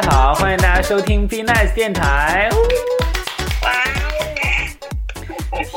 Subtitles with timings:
[0.00, 2.48] 家好，欢迎大家收听 Be Nice 电台。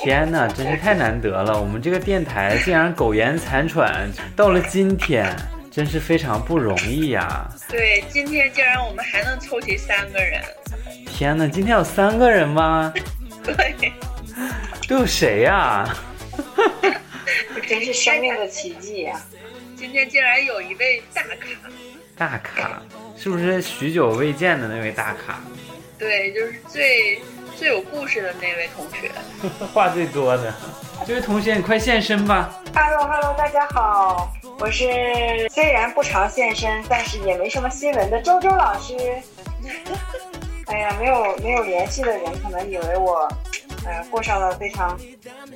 [0.03, 1.59] 天哪，真是太难得了！
[1.59, 5.35] 我们这个电台竟然苟延残喘到了今天，
[5.71, 7.49] 真是非常不容易呀。
[7.67, 10.39] 对，今天竟然我们还能凑齐三个人。
[11.07, 12.93] 天哪，今天有三个人吗？
[13.43, 13.91] 对，
[14.87, 15.89] 都有谁呀？
[17.55, 19.19] 这 真是生命的奇迹呀！
[19.75, 21.35] 今天竟然有一位大咖。
[22.17, 22.81] 大咖
[23.17, 25.39] 是不是许久未见的那位大咖？
[25.97, 27.21] 对，就是最
[27.55, 29.11] 最有故事的那位同学，
[29.73, 30.53] 话最多的
[31.05, 34.85] 这位同学，你快现身吧！Hello Hello，大家好，我是
[35.49, 38.95] 虽然不常现身，但是也没什么新闻的周周老师。
[40.67, 43.27] 哎呀，没有没有联系的人可能以为我，
[43.85, 44.97] 呃，过上了非常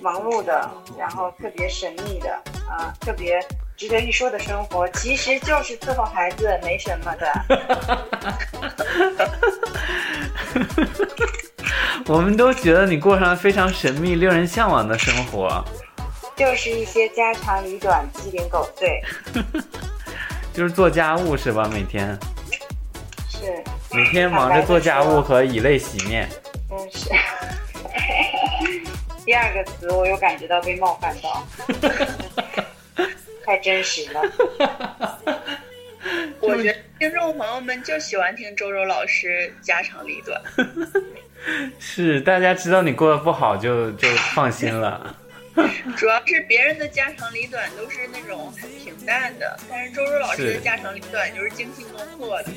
[0.02, 2.30] 忙碌的，然后特别神秘的
[2.70, 3.40] 啊，特别。
[3.78, 7.28] 值得一说的生活，其实就是伺候孩子，没什么的。
[12.08, 15.64] 我们都觉得你过上了非常神秘、令人向往的生活，
[16.36, 19.02] 就是一些家长里短、鸡零狗碎，
[20.54, 21.67] 就是做家务是吧？
[21.73, 22.17] 每天
[23.30, 26.30] 是每天忙着做家务和以泪洗面。
[26.72, 27.10] 嗯，是。
[29.26, 31.44] 第二个词，我又感觉到被冒犯到。
[33.46, 34.22] 太真实了，
[36.42, 40.42] 我觉得听众朋友们就喜欢听周周老师家长里短。
[41.80, 45.16] 是，大家知道你过得不好就就放心了。
[45.96, 52.50] 主要是别人的家长里短都是那种很平淡的，但是周周老师的家长里短就是惊心动魄的。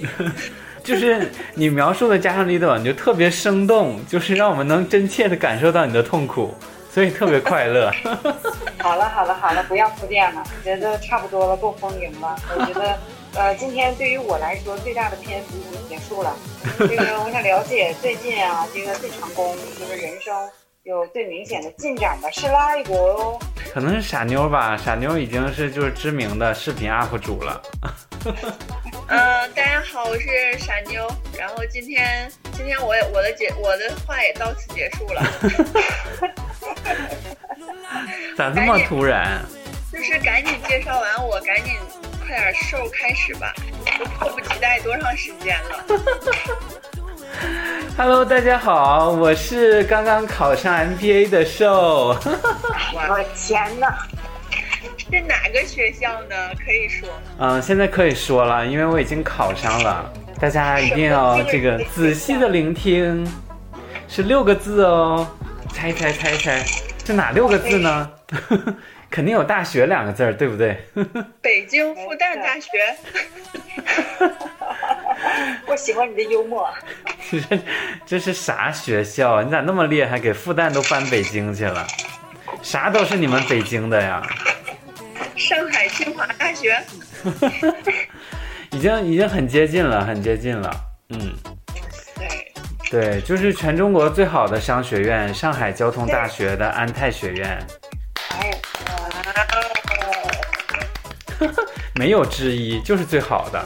[0.83, 6.56] 就是你描述的家长里短就特别生动，就是让我们能真切的感受到你的痛苦。
[6.98, 7.92] 所以特别快乐。
[8.82, 12.36] 好了好了好了，不要铺垫了，觉得差不多了，够丰盈了。
[12.56, 12.98] 我觉得，
[13.36, 16.34] 呃，今天对于我来说最大的篇幅已经结束了。
[16.76, 20.34] 这个我想了解最近啊，这个最成功，就是人生
[20.82, 23.38] 有最明显的进展的是哪一个哦？
[23.72, 27.62] 可能是傻妞吧，傻妞已经是就是知名的视频 UP 主了。
[29.06, 31.09] 嗯， 大家好，我是傻妞。
[31.38, 35.22] 然后今天今天我我的结我的话也到此结束了。
[38.36, 39.40] 咋这么突然？
[39.92, 41.74] 就是赶紧介绍完，我赶紧
[42.20, 43.52] 快点瘦开始吧，
[43.98, 45.84] 都迫不及待多长时间了。
[47.96, 52.16] Hello，大家好，我是刚刚考上 MBA 的瘦。
[52.94, 54.06] 我天哪！
[55.10, 56.36] 是哪个学校呢？
[56.64, 57.08] 可以说。
[57.38, 60.12] 嗯，现在可以说了，因为我已经考上了。
[60.38, 63.26] 大家一定要这个仔细的聆听，
[64.06, 65.26] 是六个字哦。
[65.72, 66.64] 猜猜猜猜，
[67.04, 68.10] 是哪六个字呢？
[69.10, 70.76] 肯定有“大学”两个字儿，对不对？
[71.40, 72.68] 北京复旦大学。
[75.66, 76.68] 我喜欢你的幽默。
[77.30, 77.58] 这
[78.04, 79.42] 这是啥学校啊？
[79.42, 81.86] 你咋那么厉害，给复旦都搬北京去了？
[82.62, 84.22] 啥都是你们北京的呀？
[85.36, 86.78] 上海清华大学。
[88.70, 90.70] 已经已经很接近了，很接近了。
[91.10, 91.34] 嗯。
[92.91, 97.59] 对，就是全中国最好的商学院——上海交通大学的安泰学院。
[98.31, 98.50] 哎，
[101.94, 103.62] 没有之一，就是最好的。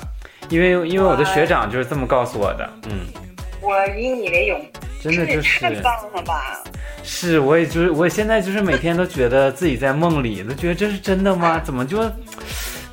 [0.49, 2.69] 因为因为我的学长就是这么告诉我的。
[2.91, 3.06] 嗯，
[3.61, 4.61] 我以你为荣。
[5.00, 6.62] 真的就是太棒了吧！
[7.03, 11.61] 是，我也就是我现在就是每天都觉得自己在梦里，都觉得这是真的吗？
[11.65, 12.09] 怎么就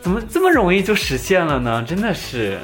[0.01, 1.85] 怎么这么容易就实现了呢？
[1.88, 2.57] 真的是。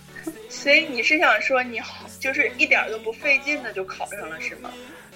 [0.50, 1.94] 所以你是想说你好？
[2.20, 4.70] 就是一点都不费劲的就考上了是吗？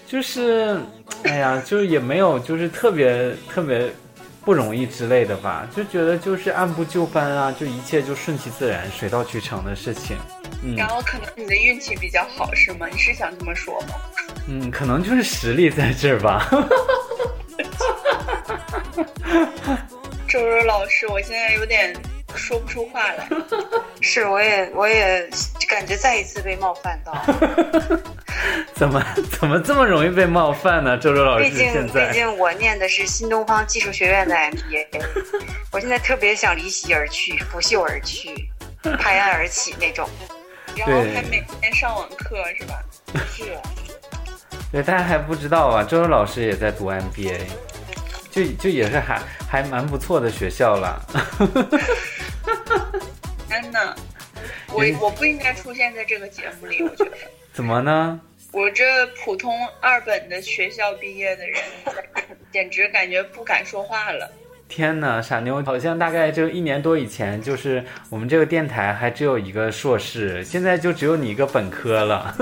[0.06, 0.81] 就是，
[1.25, 3.91] 哎呀，就是也没有就是特别特别
[4.44, 10.16] 不容易之类的吧，就觉得就是按部就班啊，就一切就顺其自然、水到渠成的事情。
[10.62, 12.87] 嗯，然后可能你的运气比较好是吗？
[12.91, 13.94] 你是想这么说吗？
[14.48, 16.48] 嗯，可能就是实力在这儿吧。
[20.28, 21.94] 周周老师，我现在有点。
[22.36, 23.28] 说不出话来，
[24.00, 25.28] 是我也我也
[25.69, 27.12] 感觉再一次被冒犯到。
[28.75, 29.04] 怎么
[29.38, 30.98] 怎么这么容易被冒犯呢？
[30.98, 34.86] 周周老师，毕竟毕竟我念的是新东方技术学院的 MBA，
[35.70, 38.50] 我现在特别想离席而去，拂袖而去，
[38.98, 40.08] 拍案而起那种。
[40.76, 42.82] 然后还每天上网课是吧？
[43.30, 43.44] 是。
[44.72, 47.38] 对，大家还不知道啊，周周老师也在读 MBA，
[48.34, 51.00] 就就也是还还蛮不错的学校了。
[53.48, 53.94] 天呐，
[54.75, 57.12] 我我不应该出现在这个节目里，我觉得。
[57.54, 58.20] 怎么呢？
[58.50, 58.84] 我这
[59.25, 61.62] 普通二本的学校毕业的人，
[62.52, 64.28] 简直感觉不敢说话了。
[64.69, 72.37] 天呐，傻妞好像大概就一年多以前，就是我们这个电台还只有一个硕士，现在就只有你一个本科了，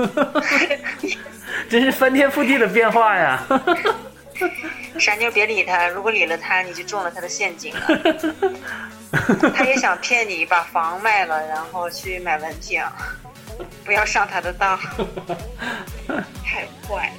[1.69, 3.45] 真是翻天覆地的变化呀！
[4.99, 7.87] 傻妞别理他，如果理了他，你就中了他的陷阱了。
[9.55, 12.83] 他也想骗你把房卖了，然后去买文凭，
[13.85, 14.77] 不要上他的当。
[16.43, 17.13] 太坏了。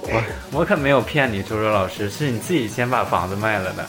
[0.00, 0.22] 我
[0.52, 3.86] 我可没有骗你，周周老师，是你自己先把房子卖了的。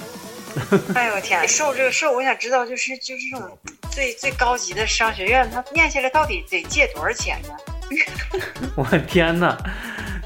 [0.96, 3.58] 哎呦我天，受这个受，我想知道，就是就是这种
[3.92, 7.50] 最最高级的商学院，他念下来到底得借多少钱呢？
[8.76, 9.58] 我天呐，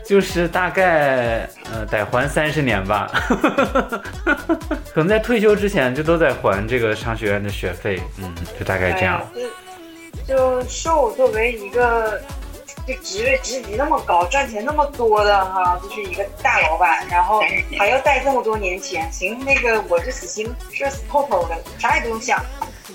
[0.06, 3.10] 就是大概呃得还三十年吧，
[4.94, 9.22] 可能在退休之前就都在还这个商学院的学费，嗯，就大概这样。
[10.28, 12.22] 就就受作为一个
[12.88, 17.42] 就职位职级那么高、赚钱那么多的哈，就是一个大老板，然后
[17.78, 22.44] 还要带这么多年钱，行，那个我就死心，这死透透的，啥也不用想。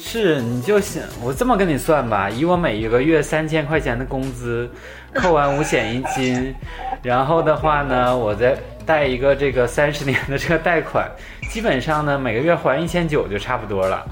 [0.00, 4.70] 是，你就想我这么跟你算吧，以我每一个月三千块钱的工资，
[5.14, 6.54] 扣完五险一金，
[7.02, 8.56] 然后的话呢，我再
[8.86, 11.10] 贷一个这个三十年的这个贷款，
[11.50, 14.06] 基本上呢每个月还一千九就差不多了。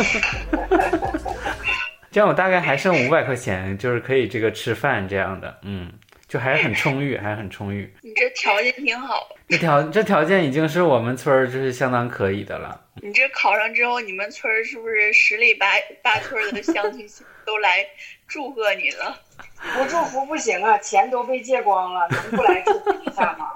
[2.10, 5.90] 这样我大概还剩五百块钱，就是可以这个吃饭这样的，嗯，
[6.34, 7.94] 就还是很充裕，还是很充裕。
[8.02, 9.28] 你这条件挺好。
[9.48, 12.80] 这条这条件已经是我们村儿就是相当可以的了。
[13.00, 15.66] 你这考上之后，你们村儿是不是十里八
[16.02, 17.08] 八村儿的乡亲
[17.46, 17.86] 都来
[18.26, 19.16] 祝贺你了？
[19.78, 23.52] 不祝福不行啊，钱都被借光了，能不来祝福一下吗？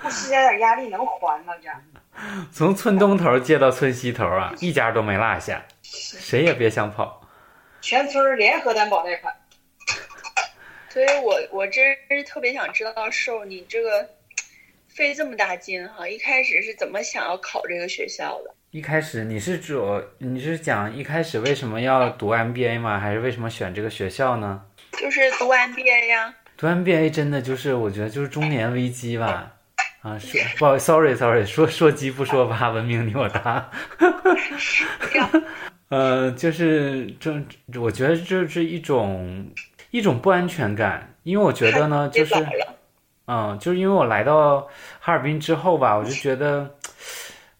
[0.00, 1.52] 不施加点压力能还吗？
[1.62, 1.68] 这
[2.50, 7.20] 从村东头借到村西头啊，一家都没落下，谁也别想跑。
[7.82, 9.30] 全村儿联合担保贷款。
[10.94, 14.08] 所以我我真是特别想知道，受你这个
[14.86, 18.54] 费这么大劲哈，一开始是怎么想要考这个学校的？
[18.70, 23.00] 一开始你是主你是讲一开始为什么要读 MBA 吗？
[23.00, 24.62] 还是为什么选这个学校呢？
[24.92, 26.32] 就是读 MBA 呀。
[26.56, 29.52] 读 MBA 真的就是我觉得就是中年危机吧。
[30.02, 33.68] 啊，说不好意思，sorry sorry，说说鸡不说八，文明你我他。
[35.90, 37.34] 呃，就是这，
[37.80, 39.50] 我觉得这是一种
[39.94, 42.34] 一种不安全感，因为我觉得呢， 就是，
[43.28, 44.66] 嗯，就是因为我来到
[44.98, 46.68] 哈尔滨之后吧，我就觉得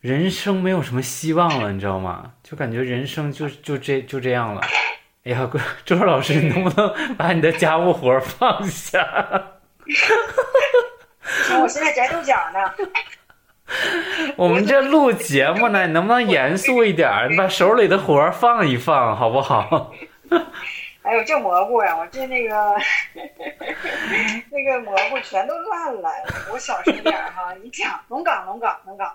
[0.00, 2.32] 人生没有什么希望了，你知道吗？
[2.42, 4.62] 就感觉人生就就这就这样了。
[5.22, 5.48] 哎呀，
[5.86, 9.00] 周老师，你能不能把你的家务活放下？
[11.62, 12.58] 我现在摘豆角呢。
[14.34, 17.28] 我们这录节目呢，你能不能严肃一点儿？
[17.30, 19.92] 你把手里的活儿放一放，好不好？
[21.04, 22.74] 哎呦，这蘑菇呀，我这那个
[24.50, 26.10] 那个蘑菇全都烂了。
[26.50, 29.14] 我小声点儿哈，你讲，龙岗，龙岗，龙岗。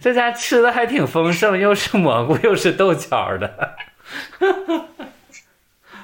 [0.00, 3.76] 这家吃的还挺丰盛，又是蘑菇，又是豆角的。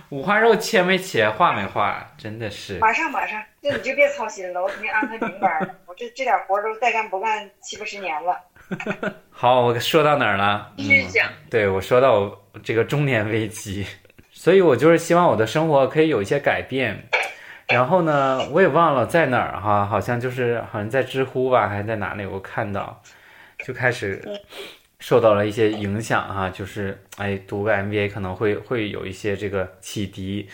[0.09, 2.05] 五花肉切没切，化没化？
[2.19, 2.79] 真的是。
[2.81, 5.73] 马上马上，这你就别操心了，我肯定安排明白了。
[5.87, 8.41] 我这这点活都再干不干七八十年了。
[9.31, 10.73] 好，我说到哪儿了？
[10.77, 11.29] 继续讲。
[11.49, 13.87] 对，我说到我这个中年危机，
[14.44, 17.02] 所以我就是希望我的生活可以有一些改变。
[17.69, 23.02] 然后呢，我也忘了在哪儿哈，好像就是好像在知乎吧，还是在哪里，我看到
[23.64, 24.23] 就开始
[24.98, 30.46] 受到了一些影响哈，就是哎，读个 MBA 可能会会有一些这个启迪。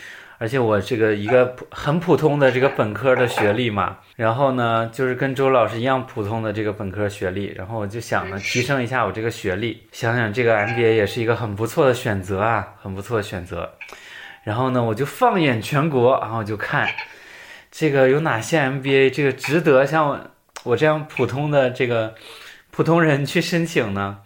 [0.42, 13.70] 而且我这个一个很普通的这个本科的学历嘛，然后呢，就是跟周老师一样普通的这个本科学历，然后我就想呢，提升一下我这个学历，想想这个 MBA 也是一个很不错的选择啊，很不错的选择。
[14.42, 16.88] 然后呢，我就放眼全国，然后就看
[17.70, 20.18] 这个有哪些 MBA 这个值得像我
[20.64, 22.14] 我这样普通的这个
[22.70, 24.20] 普通人去申请呢？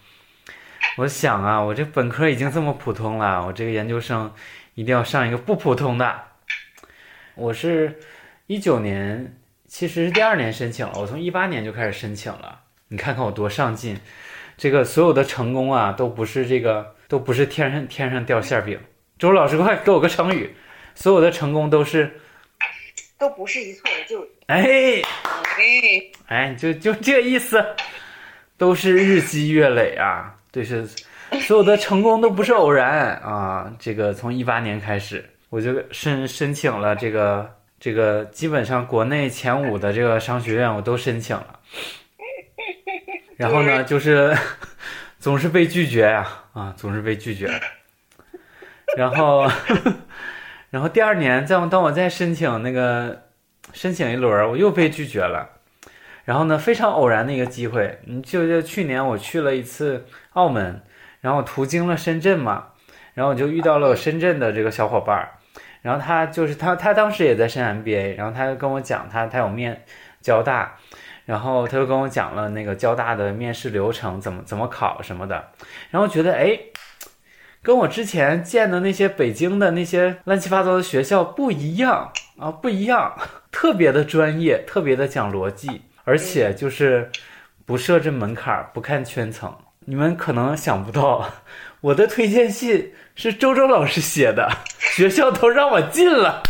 [0.98, 4.32] 我想啊，我这本科已经这么普通了，我这个研究生。
[4.74, 6.22] 一定要上一个不普通的。
[7.36, 8.00] 我是
[8.48, 9.36] 一九年，
[9.68, 10.94] 其实是第二年申请了。
[10.98, 12.60] 我从一八年就开始申请了。
[12.88, 13.96] 你看看我多上进，
[14.56, 18.78] 这个所有的成功啊，都不是这个，都不是天上天上掉馅饼。
[19.16, 20.54] 周老师，快给我个成语，
[20.96, 22.20] 所有的成功都是，
[23.16, 24.28] 都不是一蹴而就。
[24.46, 27.64] 哎哎哎，就就这意思，
[28.58, 30.34] 都是日积月累啊。
[30.50, 30.84] 对是。
[31.44, 33.70] 所有的成功都不是偶然啊！
[33.78, 41.60] 这个从一八年开始，我就申申请了这个这个基本上国内前五的这个商学院我都申请了，
[43.36, 44.34] 然后呢，就是
[45.18, 47.50] 总是被拒绝呀啊，总是被拒绝。
[48.96, 49.46] 然后
[50.70, 53.22] 然后第二年再当我再申请那个
[53.74, 55.50] 申请一轮，我又被拒绝了。
[56.24, 60.80] 然后呢，非常偶然的一个机会，你就就去年我去了一次澳门，
[61.24, 62.66] 然后途经了深圳嘛，
[63.14, 65.30] 然后我就遇到了深圳的这个小伙伴儿，
[65.80, 69.84] 然后他就是他他当时也在申 MBA，然后他就跟我讲他他有面
[70.20, 70.76] 交大，
[71.24, 75.52] 然后他就跟我讲了那个交大的面试流程怎么怎么考什么的，
[75.90, 76.58] 然后觉得哎。
[77.62, 83.16] 跟我之前见的那些北京的那些乱七八糟的学校不一样啊，不一样，
[83.50, 87.10] 特别的专业，特别的讲逻辑，而且就是
[87.64, 89.56] 不设置门槛，不看圈层。
[89.86, 91.30] 你们可能想不到，
[91.80, 94.48] 我的推荐信是周周老师写的，
[94.96, 96.42] 学校都让我进了。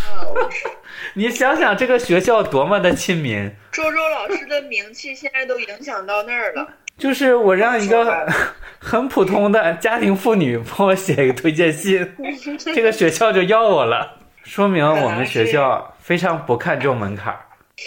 [1.14, 3.50] 你想想这个学校多么的亲民。
[3.72, 6.66] 周周老师的名气现在都影响到那儿了。
[6.96, 8.26] 就是我让一个
[8.78, 12.08] 很普通的家庭妇女帮我写一个推荐信，
[12.72, 17.36] 这个学校就要我了，说明我们学校非常不看重门槛，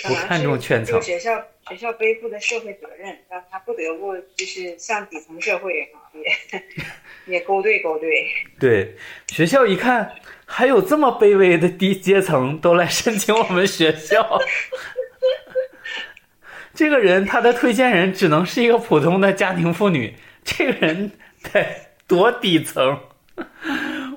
[0.03, 1.01] 不看重圈层。
[1.01, 6.63] 学校学校背负的社会责任，让他不得不就是向底层社会也
[7.25, 8.27] 也勾兑勾兑。
[8.59, 8.95] 对，
[9.27, 10.11] 学校一看
[10.45, 14.39] 还有这么卑微的低阶层都来申请我们学校。
[16.73, 20.15] 这个人，他的推荐人只能是一个普通的家庭妇女。
[20.43, 21.65] 这个人得
[22.07, 22.99] 多底层？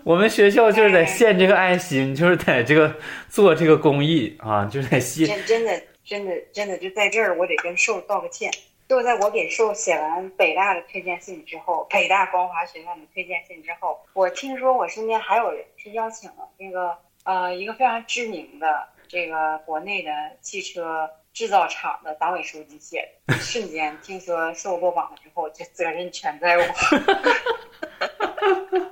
[0.05, 2.95] 我们学校就是在献这个爱心，就是在这个
[3.29, 5.27] 做这个公益啊，就在献。
[5.27, 8.51] 真真的真的真的就在这儿，我得跟寿道个歉。
[8.89, 21.09] 就在我给寿写完北大的推荐信之后，北大光华学院的推荐信之后，我听说我身边还有人是邀请了那个呃一个非常知名的这个国内的汽车。
[21.33, 26.65] 制造厂的党委书记写的， 瞬间听说受落榜了之后，这责任全在我，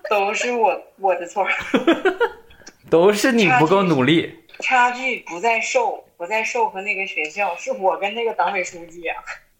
[0.09, 1.47] 都是我我的错，
[2.91, 9.17] 都是你不够努力，差距不在瘦，不在瘦和那个学校，是我跟那个党委书记啊。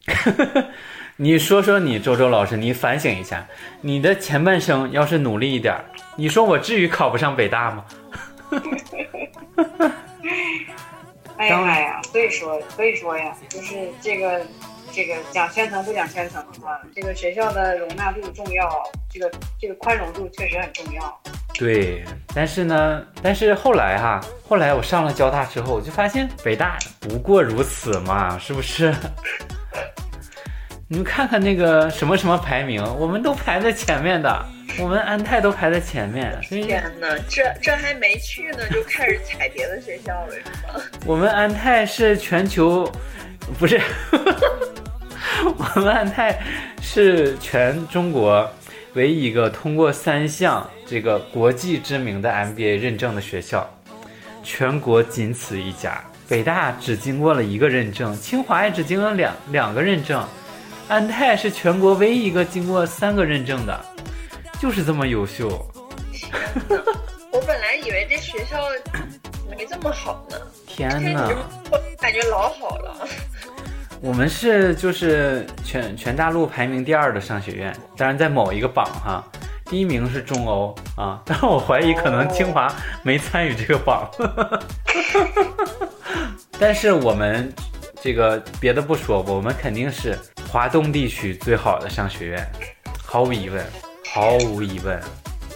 [1.21, 3.47] 你说说你周周老师，你反省一下，
[3.83, 5.75] 你的前半生要是努力一点，
[6.17, 7.85] 你说我至于考不上北大吗？
[11.37, 14.45] 哎呀妈呀，所以说，所以说呀，就是这个，
[14.93, 18.69] 这个讲圈层不讲圈层啊，这个学校的容纳度重要，
[19.11, 19.31] 这个
[19.61, 21.21] 这个宽容度确实很重要。
[21.55, 22.05] 对，
[22.35, 28.95] 但是呢，但是后来哈，后来我上了交大之后，我就发现北大不过如此嘛，是不是？
[30.91, 34.47] 你们看看那个什么什么排名，我们都排在前面的，
[34.81, 36.35] 我们安泰都排在前面。
[36.49, 40.83] 天哪，这这还没去呢，就开始踩别的学校了，是吗？
[41.05, 42.91] 我们安泰是全球，
[43.57, 43.81] 不是，
[45.43, 46.41] 我们安泰
[46.81, 48.49] 是全中国
[48.95, 53.69] 唯一一个通过三项这个国际知名的 MBA 认证的学校，
[54.43, 56.03] 全国仅此一家。
[56.29, 60.23] 北大只经过了一个认证，清华也只经过两两个认证。
[60.89, 63.85] 安泰是全国唯一一个经过三个认证的，
[64.61, 65.49] 就是这么优秀。
[67.33, 68.59] 我本来以为这学校
[69.51, 70.37] 没这么好呢。
[70.67, 71.29] 天哪！
[71.99, 73.09] 感觉老好了。
[74.01, 79.25] 我们是就是全全大陆排名第二的商学院，当然在某一个榜哈，
[79.67, 84.09] 第一名是中欧啊， 但是我怀疑可能清华没参与这个榜。
[86.61, 87.53] 但是我们
[88.01, 90.19] 这个别的不说，我们肯定是。
[90.51, 92.51] 华东地区最好的商学院，
[93.05, 93.63] 毫无疑问，
[94.15, 94.99] 毫无疑问。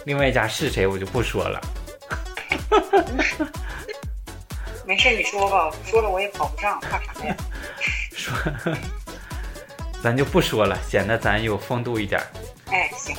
[0.05, 1.59] 另外一家是谁，我就不说了。
[4.85, 7.35] 没事，你说吧，说了我也考不上，怕啥呀？
[8.23, 8.33] 说，
[10.01, 12.21] 咱就不说了，显得咱有风度一点。
[12.67, 13.15] 哎，行。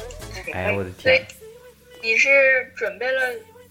[0.53, 1.23] 哎，我的天！
[2.03, 2.29] 你是
[2.77, 3.21] 准备了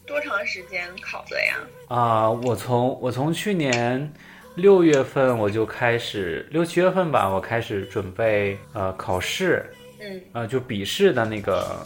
[0.05, 1.57] 多长时间考的呀？
[1.87, 4.11] 啊，我从我从去年。
[4.55, 9.65] 六月份我就开始，六七月份吧，我开始准备呃考试，
[9.99, 11.83] 嗯，呃就笔试的那个。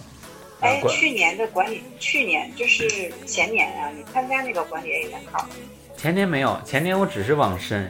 [0.60, 5.48] 哎，去年的管理，去年就是前年啊，你参加那个管理 A 联考。
[5.96, 7.89] 前年没有，前年我只是网申，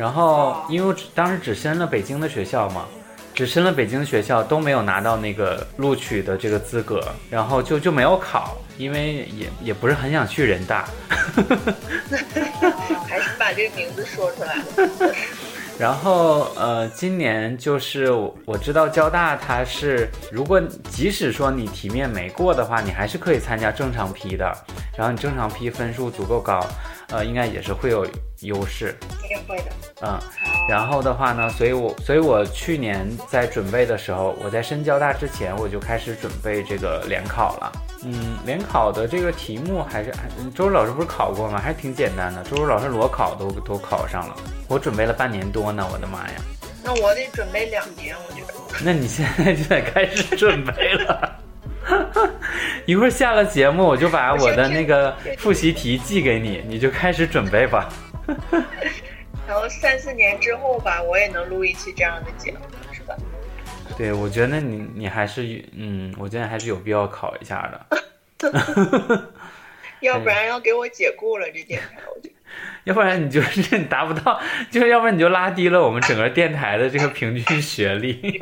[0.00, 2.86] 然后因为我当时只申了北京的学校嘛。
[3.32, 10.86] 只申了北京的学校，都没有拿到那个录取的这个资格，然后就就没有考，因为也也不是很想去人大，
[13.08, 14.64] 还是把这个名字说出来了。
[15.78, 18.10] 然后呃，今年就是
[18.44, 24.52] 我知道交大它是，如果即使说你题面没过的话，你还是可以参加正常批的，
[24.98, 26.60] 然后你正常批分数足够高，
[27.10, 28.06] 呃，应该也是会有
[28.40, 28.96] 优势。
[29.24, 29.64] 一定会的。
[30.02, 30.18] 嗯。
[30.68, 37.72] 然后的话呢，所以我所以我去年在准备的时候，我在申交大之前我就开始准备这个联考了。
[38.04, 40.10] 嗯，联考的这个题目还是
[40.54, 41.60] 周周老师不是考过吗？
[41.62, 42.42] 还是挺简单的。
[42.44, 44.36] 周周老师裸考都都考上了，
[44.68, 46.34] 我准备了半年多呢，我的妈呀！
[46.82, 48.54] 那我得准备两年，我觉得。
[48.82, 51.29] 那你现在就得开始准备了。
[52.86, 57.88] 一会儿下了节目，我就把我的那个复习题寄给你，你就开始准备吧。
[59.46, 62.58] 然后三四年之后吧，我也能录一期这样的节目，
[62.92, 63.14] 是吧？
[63.98, 68.02] 对，我觉得你你还是嗯，我觉得还是有必要考一下的。
[70.00, 72.34] 要不然要给我解雇了这电台，我觉得。
[72.84, 78.40] 要不然你就是你达不到，就是要不然你就拉低了我们整个电台的这个平均学历。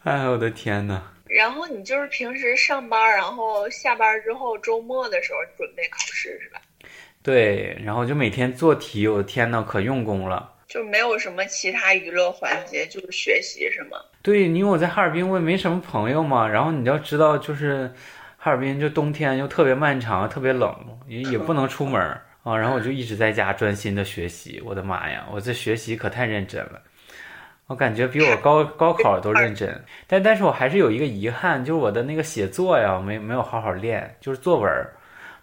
[0.04, 1.02] 哎，我的天呐！
[1.28, 6.60] 然后你就是平时上班，然后下班之后周末的时候准备考试是吧？
[7.22, 10.54] 对，然后就每天做题，我的天呐，可用功了。
[10.66, 13.98] 就没有什么其他娱乐环节，就是学习是吗？
[14.22, 16.48] 对，因为我在哈尔滨，我也没什么朋友嘛。
[16.48, 17.92] 然后你要知道，就是
[18.38, 20.74] 哈尔滨就冬天又特别漫长，特别冷，
[21.06, 22.00] 也也不能出门
[22.42, 22.56] 啊。
[22.56, 24.62] 然后我就一直在家专心的学习。
[24.64, 26.80] 我的妈呀，我这学习可太认真了。
[27.70, 34.68] 我感觉比我高 高考都认真，但但是我还是有一个遗憾，就是我的那个写作呀，没没有好好练，就是作文，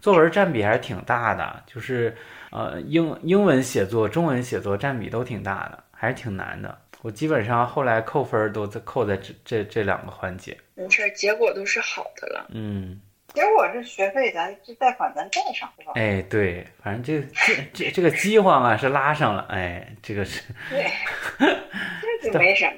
[0.02, 2.14] 作文占比还是挺大的，就是
[2.52, 6.78] 呃英英文写作、中文写作占比都挺大的，还是挺难的。
[7.02, 10.58] 我基本上后来扣分都在扣在这这这两个环节。
[10.76, 12.48] 没事，结果都是好的了。
[12.50, 13.00] 嗯。
[13.34, 15.92] 结果这学费咱这贷款咱贷上是吧？
[15.96, 20.42] 哎，对，反正这这这这个饥荒啊是拉上了，哎，这个是。
[20.72, 20.90] 对，
[21.38, 22.74] 这就没什么，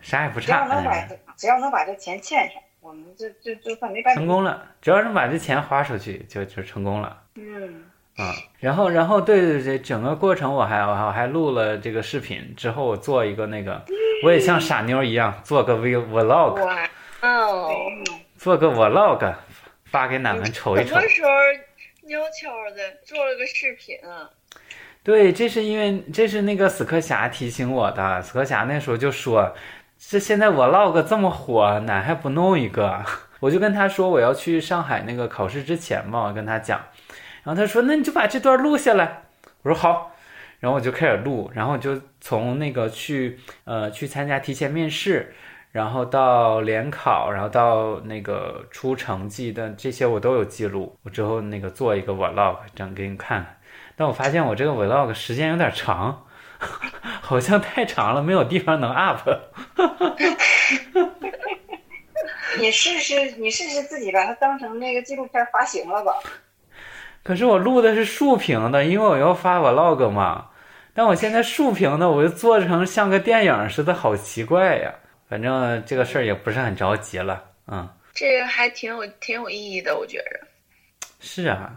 [0.00, 0.46] 啥也不差。
[0.46, 4.66] 只要能把只要能把这钱欠上，我们就就就算没白成功了。
[4.80, 7.22] 只要是把这钱花出去，就就成功了。
[7.34, 7.84] 嗯。
[8.16, 13.84] 啊，然后然后对对对，整个过程我还我还录了这个视频，之后我做一个那个，
[14.24, 16.64] 我也像傻妞一样做个 v vlog。
[16.64, 16.88] 哇
[17.20, 17.70] 哦。
[18.36, 19.34] 做个 vlog。
[19.88, 20.88] 发给俺们瞅一瞅。
[20.88, 21.30] 什么时候
[22.08, 24.28] 悄悄的做了个视频啊？
[25.06, 28.20] 对，这是因为这是那个死磕侠提醒我的。
[28.20, 29.54] 死磕侠那时候就说
[29.96, 33.04] ：“这现在我 log 这么火，哪还不弄一个？”
[33.38, 36.80] 我就跟他说：“我要去上海那个考试之前嘛，我跟他讲。”
[37.44, 39.22] 然后他说：“那你就把这段录下来。”
[39.62, 40.10] 我说：“好。”
[40.58, 45.32] 然后我就开始录，然后就从那个去呃去参加提前面试。
[45.70, 50.98] 然后到联考，然后到那个出成绩的这些我都有记录。
[51.04, 53.55] 我之后那个做一个 vlog，这样给你看看。
[53.96, 56.26] 但我发现我这个 vlog 时间有点长，
[57.20, 59.28] 好像太长了，没有地方能 up。
[62.58, 66.12] 你试试，你试试自己把它当成那个纪录片发行了吧。
[67.22, 70.50] 可是我录的是竖屏的，因为我要发 vlog 嘛。
[70.94, 74.94] 但我现在竖屏的，我就做成像个电影似的，好奇怪呀。
[75.28, 80.40] 反正这个事儿也不是很着急了，嗯，这个还挺有挺有意义的，我觉着。
[81.20, 81.72] 是啊，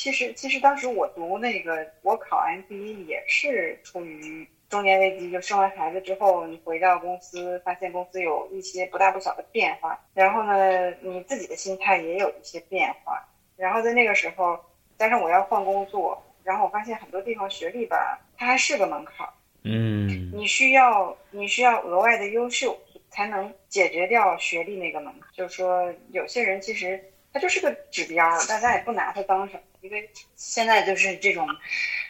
[0.00, 13.22] 其实其实当时我读那个我考 MBA 也是出于中年危机，就生完孩子之后，你回到公司，发现公司有一些不大不小的变化，然后呢，你自己的心态也有一些变化，
[13.58, 14.58] 然后在那个时候，
[14.96, 19.28] 加上我要换工作，然后我发现很多地方学历吧，它还是个门槛。
[19.64, 22.74] 嗯，你需要你需要额外的优秀，
[23.10, 25.28] 才能解决掉学历那个门槛。
[25.34, 26.98] 就是说，有些人其实
[27.34, 29.60] 他就是个指标，大家也不拿他当什么。
[29.80, 31.46] 因为现在就是这种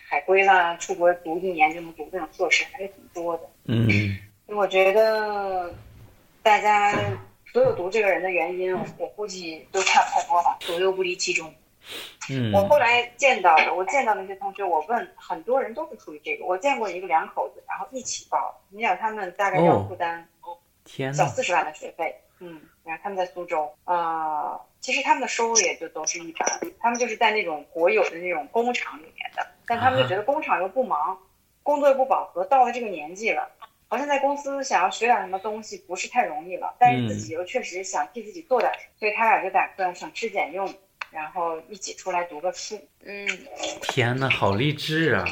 [0.09, 3.49] 海归啦，出国读一年就能读这种硕士还是挺多的。
[3.65, 3.89] 嗯，
[4.47, 5.73] 我觉得
[6.43, 6.93] 大家
[7.53, 11.53] 所有读这个人的原因，我估计都差不太多吧，左右不离其中。
[12.31, 16.45] 嗯，我后来见到的，我见到那些同学，我问很多人都是出于这个。
[16.45, 20.29] 我见过一个两口子，然后一起报，你想他们大概要负担
[20.85, 31.19] 天小四十万的学费，嗯，然后他们在苏州啊，其实他们的收入也就都是一般，他们就是在那种国有的那种工厂里面的，但他们就觉得工厂又不忙，
[31.63, 33.51] 工作又不饱和，到了这个年纪了，
[33.89, 40.73] 好像在公司想要学点什么东西不是太容易了，但是自己又确实想替自己做点什么，所以他俩就打算省吃俭用。
[41.11, 43.27] 然后一起出来读个书，嗯，
[43.83, 45.25] 天呐，好励志啊！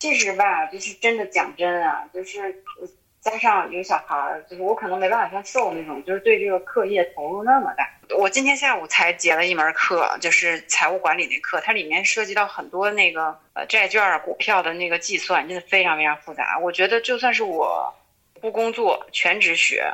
[0.00, 2.64] 其实吧，就是真的讲真啊，就是
[3.20, 7.86] 加上有小孩儿，就是我可能没办法像瘦那种，就是对这个课业投入那么大。
[8.16, 16.58] 我今天下午才结了一门课，就是财务管理那课，它里面涉及到很多那个呃债券、股票的那个计算，真的非常非常复杂。
[16.58, 17.94] 我觉得就算是我
[18.40, 19.84] 不工作全职学，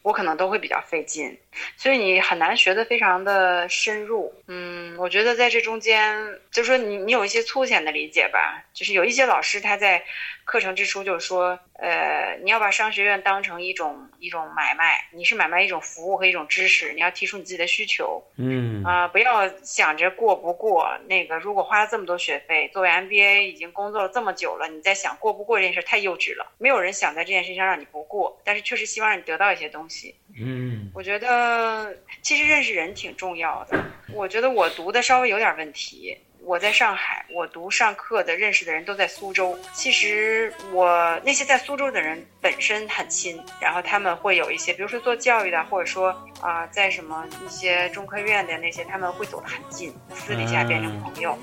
[0.00, 1.38] 我可能都会比较费劲，
[1.76, 4.34] 所以你很难学得非常的深入。
[4.48, 6.18] 嗯，我觉得在这中间，
[6.50, 10.02] 就是说你你有一些粗浅的理解吧，就是有一些老师他在
[10.44, 18.22] 课程之初就是说，呃，你要把商学院当成一种一种买卖，你是买卖一种服务和一种知识，你要提出你自己的需求。
[18.36, 20.88] 嗯啊、不要想着过不过。
[21.08, 26.52] 那个，如果花了这么多学费，作为 MBA 已经工作了这么久了，你在想过不过这件事太幼稚了。
[26.58, 30.14] 没有人想在这件事情上让你不过，但是确实希望让你得到一些东西。
[30.34, 33.82] 嗯我觉得其实认识人挺重要的。
[34.12, 36.18] 我觉得我读的稍微有点问题。
[36.44, 39.56] 我在上海，我读上课的认识的人都在苏州。
[39.72, 51.38] 其实我那些在苏州的人本身很亲，然后他们会有一些，比如说做教育的，或者说啊、在什么一些中科院的那些，他们会走得很近，私底下变成朋友。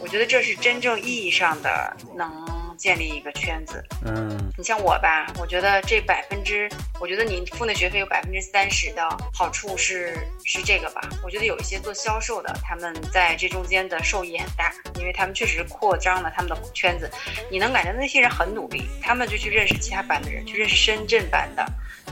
[0.00, 2.30] 我觉得这是真正意义上的能
[2.78, 3.84] 建立一个圈子。
[4.06, 6.68] 嗯你像我吧，我觉得这百分之，
[7.00, 11.00] 我觉得你付那学费有百分之三十的好处是是这个吧。
[11.22, 17.10] 我觉得有一些做销售的，他们在这中间的受益很大，因为他们确实扩张了他们的圈子。
[17.50, 21.64] 你能感觉到那些人很努力，他们就去认识其他班的人，去认识深圳班的，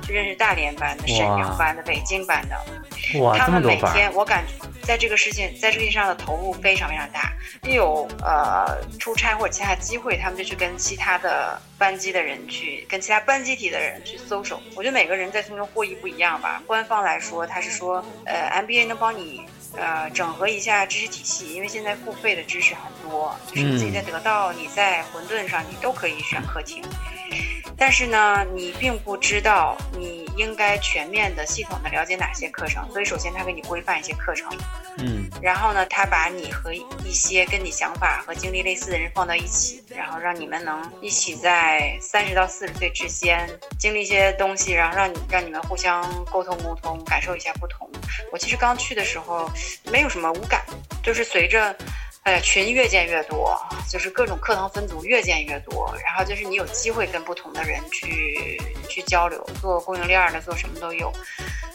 [0.04, 2.56] 去认识大连班的、沈阳班的、北京班的。
[3.20, 7.32] 哇，他们每天，我感觉在这个事情，在这个事情上的投入非常非常大。
[7.64, 14.60] 一有呃出差或者其他机会，他们就去跟其他的班级的人去，跟其他班集体的人去搜手。
[14.76, 16.62] 我觉得每个人在从中获益不一样吧。
[16.66, 19.42] 官方来说，他是说，呃，MBA 能帮你
[19.74, 26.84] 呃整合一下知识体系，因为现在付费的知识很多，就是你自己在得到，你在混沌上，你都可以选课听。
[27.78, 34.48] 但是呢，你并不知道你应该全面的、系统的了解哪些课程，所以首先他给你规范一些课程，
[34.98, 43.46] 嗯然后呢，他把你和一些跟你想法和经历类似的人放到一起，然后让你们能一起在三十到四十岁之间
[43.78, 47.88] 经历一些东西，然后让你让你们互相沟通沟通，感受一下不同。
[48.32, 49.50] 我其实刚去的时候
[49.92, 50.64] 没有什么无感，
[51.02, 51.76] 就是随着。
[52.26, 53.56] 呃，群越建越多，
[53.88, 61.12] 就是各种课堂分组越建越多，然后就是你有机会跟不同的人去去交流，做供应链的，做什么都有。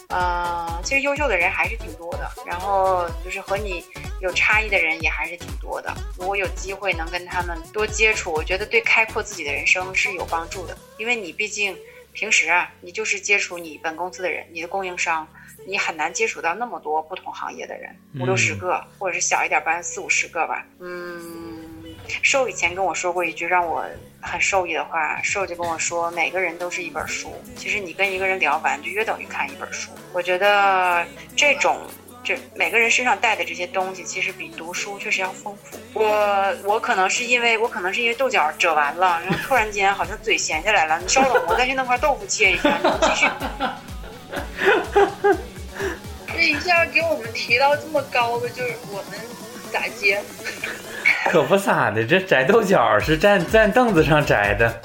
[0.09, 3.81] 呃，其实优秀的人还是挺多的，然后就是和你
[4.19, 5.95] 有差异的人也还是挺多的。
[6.19, 11.73] 如果有机会能跟他们多接触，我觉得对开阔自己的人生是有帮助的，因为你毕竟
[12.11, 15.25] 平时啊，你就是接触你本公司的人，你的供应商。
[15.67, 20.65] 你很难接触到那么多不同行业的人，五六十个，或者是小一点班四五十个吧。
[20.80, 21.63] 嗯，
[22.21, 23.86] 寿以前跟我说过一句让我
[24.21, 27.34] 很受益的话，寿就跟我说，每个人都是一本书。
[27.56, 29.91] 其实你跟一个人聊完，就约等于看一本书。
[30.13, 31.80] 我觉得这种。
[32.24, 35.76] 这每个人身上带的这些东西，其实比读书确实要丰富。
[35.95, 41.00] 我我可能是因为我可能是因为豆角折完了，然后突然间好像嘴闲下来了。
[41.00, 43.26] 你稍等，我再去弄块豆腐切一下，你们继续。
[46.28, 49.20] 这一下给我们提到这么高的，就是我们
[49.72, 50.22] 咋接？
[51.30, 54.82] 可不咋的，这摘豆角是站站凳子上摘的，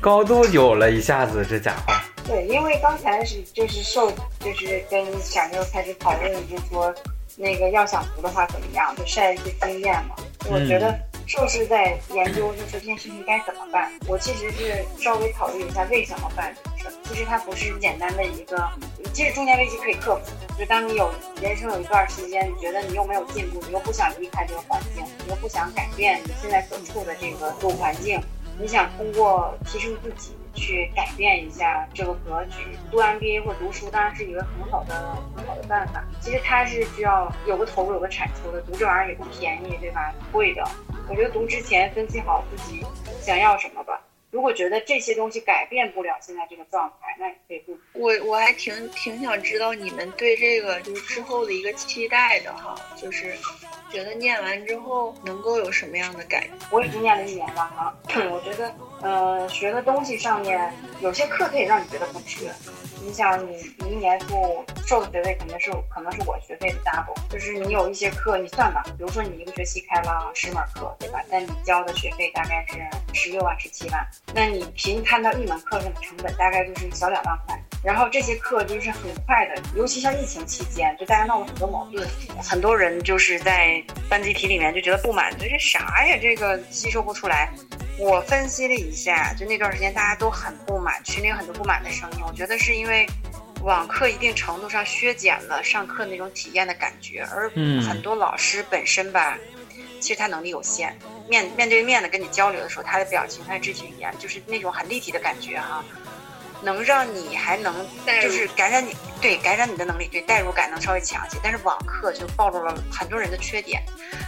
[0.00, 1.92] 高度有了一下子，这家伙。
[2.26, 4.10] 对，因为刚才是就是受
[4.40, 6.94] 就是跟小妞开始讨论，就是说
[7.36, 10.16] 那个要想读的话怎么样，就晒一些经验嘛。
[10.48, 13.92] 我觉得受是在研究，就是这件事情该怎么办。
[14.06, 16.92] 我其实是稍微考虑一下为什么办这个事儿。
[17.04, 18.70] 其实它不是简单的一个，
[19.12, 20.32] 其实中年危机可以克服。
[20.58, 21.12] 就当你有
[21.42, 28.20] 人生有一段时间，你觉得你又没有进步，你又不想离开这个环境，你又不想改变你现在所处的这个主环境，
[28.58, 30.36] 你想通过提升自己。
[30.58, 34.94] 去改变一下这个格局，读 MBA 或读书当然是一个很好的、
[35.36, 36.02] 很好的办法。
[36.18, 38.58] 其实它是需要有个投入、有个产出的。
[38.62, 40.14] 读这玩意儿也不便宜，对吧？
[40.32, 40.66] 贵的。
[41.08, 42.84] 我觉得读之前分析好自己
[43.20, 44.00] 想要什么吧。
[44.32, 47.78] 如果觉得这些东西改变不了现在这个状态，那也可以不。
[47.98, 53.34] 我我还挺挺想知道你们对这个就是之后的一个期待的哈，就是
[53.90, 56.52] 觉得念完之后能够有什么样的改变？
[56.70, 57.96] 我已经念了一年了哈，
[58.30, 62.50] 我觉得呃学的东西上面有些课可以让你觉得不值。
[63.02, 71.22] 你想你你一年付授的学费肯定是可能是我学费的 double，就是你有一些课你算吧，比如说你一个学期开了十门课，对吧？
[71.30, 72.80] 但你交的学费大概是
[73.12, 74.04] 十六万、十七万，
[74.34, 77.62] 那你平摊到一门课上的成本大概就是小两万块。
[77.86, 82.04] 然后这些课就是很快的，尤其像疫情期间，就大家闹了很多矛盾，
[82.42, 86.18] 很多人就是在班集体里面就觉得不满，这啥呀？
[86.20, 87.48] 这个吸收不出来。
[87.96, 92.18] 我分析了一下，就那段时间大家都很不满，群里有很多不满的声音。
[92.26, 93.06] 我觉得是因为
[93.62, 97.48] 网课一定程度上削减了上课那种体验的感觉，而
[97.88, 99.38] 很多老师本身吧，
[100.00, 100.92] 其实他能力有限，
[101.28, 105.84] 面面对面的跟你交流的时候，他的表情、他的肢体语言就是那种很立体的感觉哈。
[106.62, 107.74] 能让你还能
[108.22, 111.38] 就是感染你，对感染你的能力，对代入感能稍微强一些。
[111.42, 113.82] 但是网课就暴露了很多人的缺点，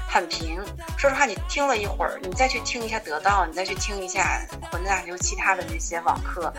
[0.09, 0.61] 很平。
[0.97, 4.41] 说实话，你听了一会儿，你再去听一下得到，你再去听一下
[4.73, 6.53] 混蛋，就其他的那些网课。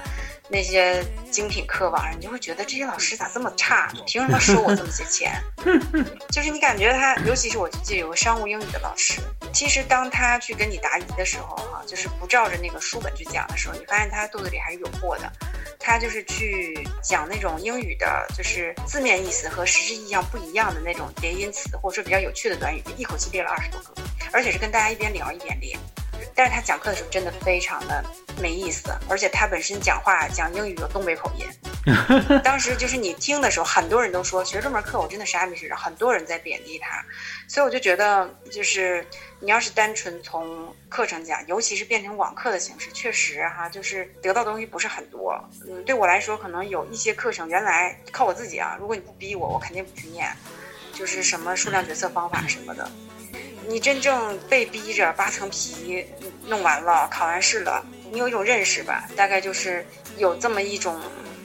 [0.52, 3.92] 那些精品课网上，你就会觉得这些老师咋这么差？
[4.08, 5.40] 凭什么收我这么些钱？
[6.32, 9.22] 就是你感觉他，尤其是我记得有个商务英语的老师，
[9.54, 15.32] 其实当他去跟你答疑的时候，哈，就是不照着那个书本去讲的时候，你发现他肚子里还是有货的。
[15.80, 23.94] 他就是去讲那种英语的，就是字面意思和实质意义上不一样的那种叠音词，或者说比较有趣的短语，一口气列了二十多个，
[24.32, 25.76] 而且是跟大家一边聊一边列。
[26.36, 28.04] 但是他讲课的时候真的非常的
[28.42, 31.48] 没意思，而且他本身讲话讲英语有东北口音。
[32.44, 37.04] 当时就是你听的时候，很多人都说学这门课我真的啥也没学着，很多人在贬低他。
[37.48, 39.06] 所以我就觉得，就是
[39.40, 45.34] 你要是单纯从课程讲，尤其是变成网课的形式，确实哈，就是得到东西不是很多。
[45.68, 50.30] 嗯，对我来说，可能有一些课程原来靠我自己啊，如果你不逼我，我肯定不去念，
[50.94, 52.92] 就是什么数量决策方法什么的。
[53.68, 56.06] 你真正被逼着扒层皮
[56.46, 59.08] 弄完了，考完试了，你有一种认识吧？
[59.16, 59.86] 大概就是
[60.18, 61.00] 有这么一种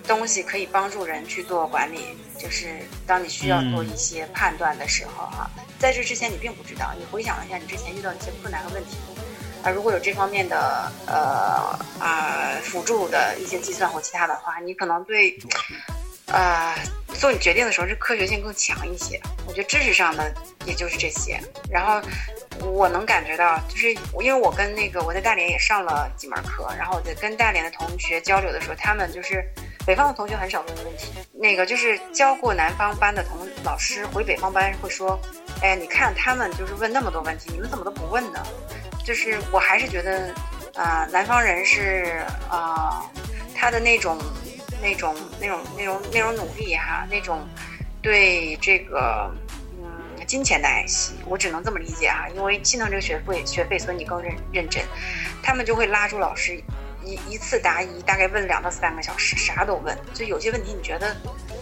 [0.06, 6.94] 东西可以帮助人去做管理，就是当你需要做一些判断的时候哈，在这之前你并不知道。
[6.98, 8.96] 你回想一下你之前遇到一些困难和问题，
[9.62, 15.38] 啊，如果有这方面的呃啊辅助的一些计算或其他的话，你可能对。
[16.28, 16.74] 呃，
[17.20, 19.20] 做你决定的时候是科学性更强一些。
[19.46, 21.38] 我觉得知识上的也就是这些。
[21.70, 22.00] 然后
[22.60, 29.44] 我能感觉到，就是因为我跟那个我在大连也上了几门课，然后我在跟大连的同学交流的时候，他们就是
[29.86, 31.12] 北方的同学很少问问题。
[31.32, 35.18] 那个就是教过南方班的同老师回北方班会说
[35.62, 38.42] ：“哎，你看他们就是问那么多问题，你们怎么都不问呢？”
[39.04, 40.34] 就是我还是觉得，
[40.74, 43.04] 啊，南方人是啊，
[43.54, 44.18] 他的那种。
[44.82, 47.40] 那种那种那种那种努力哈，那种
[48.02, 49.34] 对这个
[49.78, 52.28] 嗯金钱的爱惜，我只能这么理解哈。
[52.36, 54.84] 因为心疼这个学费学费，所以你更认认真。
[55.42, 56.62] 他们就会拉住老师
[57.04, 59.96] 一一次答疑，大概问两到三个小时，啥都问。
[60.14, 61.14] 就有些问题，你觉得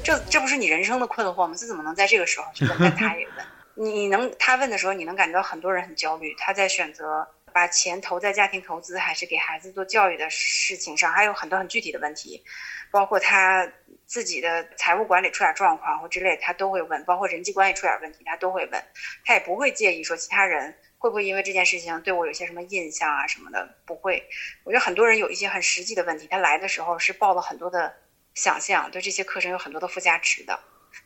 [0.02, 1.54] 这这不是你人生的困惑吗？
[1.56, 2.76] 这怎么能在这个时候去问？
[2.80, 3.46] 但他也问。
[3.74, 6.34] 你能他问的时候，你能感觉到很多人很焦虑。
[6.38, 12.44] 他在选择把钱投在家庭投资还是给孩子做教育的事情上，还有很多很具体的问题。
[12.90, 13.66] 包括他
[14.04, 18.84] 自己的财务管理出点状况或之类，他都会问；包括人际关系出点问题，他都会问。
[19.24, 24.24] 他也不会介意说其他人会不会因为这件事情对我有些什么印象啊什么的，不会。
[24.62, 27.92] 我觉得很多人有一些很实际的问题，他来的时候是抱了很多的
[28.34, 30.56] 想象，对这些课程有很多的附加值的。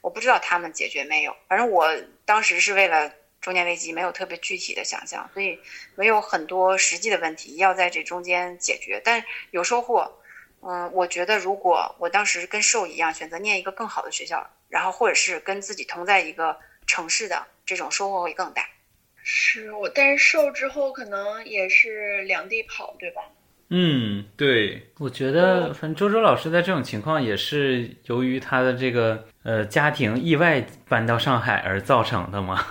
[0.03, 1.91] 我不知道他们解决没有，反正我
[2.27, 5.59] 当时是为了中年危机，没有特别具体的想象，所以
[5.95, 10.21] 没有很多实际的问题要在这中间解决，但有收获。
[10.61, 18.69] 嗯，我觉得如果我当时跟瘦一样选择念一个更好的学校，然后或者是跟自己同在一个城市的这种收获会更大。
[19.29, 23.23] 是我，但是瘦之后可能也是两地跑，对吧？
[23.71, 32.65] 嗯，对，我觉得反正周周老师在这种情况也是由于他的这个呃家庭意外搬到上海而造成的嘛。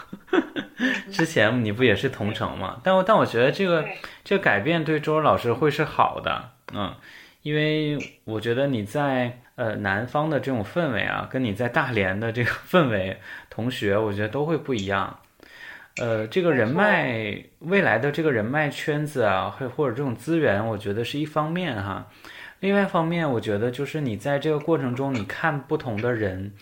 [1.12, 2.80] 之前你不也是同城嘛？
[2.82, 3.86] 但我但我觉得这个
[4.24, 6.96] 这个改变对周周老师会是好的，嗯。
[7.42, 13.16] 因为我觉得你在呃南方的这种氛围啊，跟你在大连的这个氛围，
[13.52, 15.20] 同学，我觉得都会不一样。
[15.98, 22.08] 呃，这个人脉未来的这个人脉圈子啊，或或者这种资源，我觉得是一方面哈。
[22.60, 26.54] 另外一方面，我觉得就是你在这个过程中，你看不同的人，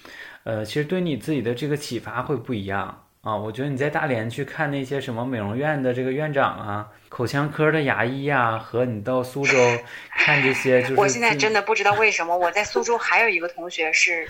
[0.43, 3.02] 呃，其实对你自己的这个启发会不一样。
[3.23, 9.57] 啊，我觉得你在大连去看那些什么美容院的这个院长啊，口腔科的牙医啊，和你到苏州
[10.17, 14.27] 看这些，就是我现在真的不知道为什么我在苏州还有一个同学是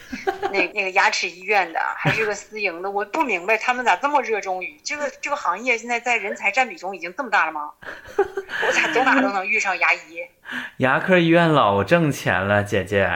[0.52, 7.72] 那 那个牙齿医院的，还是个私营的，我不明白他们咋这么热衷于这个这个行业，现在在人才占比中已经这么大了吗？
[8.16, 10.20] 我咋走哪都能遇上牙医？
[10.78, 13.10] 牙科医院老挣钱了，姐姐，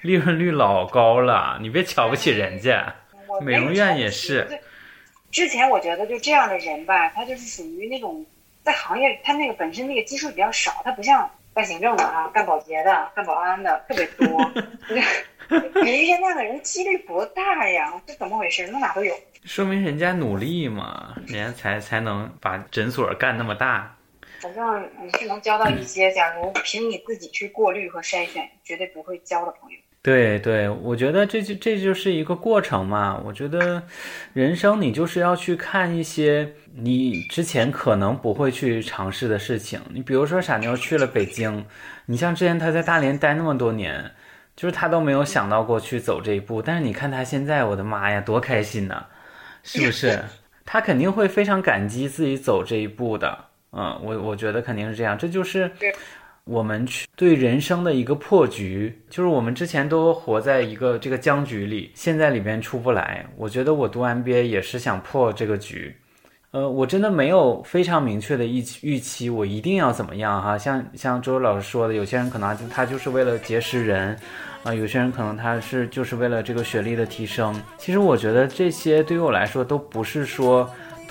[0.00, 2.94] 利润率老高了，你别瞧不起人家。
[3.42, 4.48] 美容院也是。
[5.30, 8.24] 之前我觉得就这样的人吧，他就是属于那种
[8.62, 14.50] 在行业，他那个本身那个基数比较少，他不像干行政的啊，干保洁的、干保安的特别多。
[15.82, 18.00] 你遇见那样的人几率不大呀？
[18.06, 18.66] 这怎么回事？
[18.68, 19.14] 那哪都有。
[19.44, 23.96] 说明人家努力嘛，人家才才能把诊所干那么大。
[24.40, 29.78] 反正你是能交到一些，假如凭你自己去过滤和筛选，绝对不会交的朋友。
[30.00, 33.20] 对对，我觉得这就这就是一个过程嘛。
[33.24, 33.82] 我觉得
[34.32, 39.80] 人生你就是要去看一些你之前可能不会去尝试的事情。
[39.92, 41.64] 你比如说傻妞去了北京，
[42.06, 44.12] 你像之前他在大连待那么多年，
[44.56, 46.62] 就是他都没有想到过去走这一步。
[46.62, 49.04] 但是你看他现在，我的妈呀，多开心呐，
[49.62, 50.22] 是不是？
[50.64, 53.46] 他肯定会非常感激自己走这一步的。
[53.72, 55.70] 嗯，我我觉得肯定是这样，这就是
[56.48, 63.26] 我们去对人生的一个破局，就是我们之前都活在一个这个僵局里，现在里边出不来。
[63.36, 65.94] 我觉得我读 MBA 也是想破这个局。
[66.50, 70.56] 呃，我真的没有非常明确的预期预期，我一定要怎么样哈？
[70.56, 74.16] 像像周老师说的，有些人可能他就是为了结识人，
[74.62, 77.54] 啊，有些人可能他是就是为了这个学历的提升。
[77.76, 80.68] 其实我觉得这些对于我来说都不是说。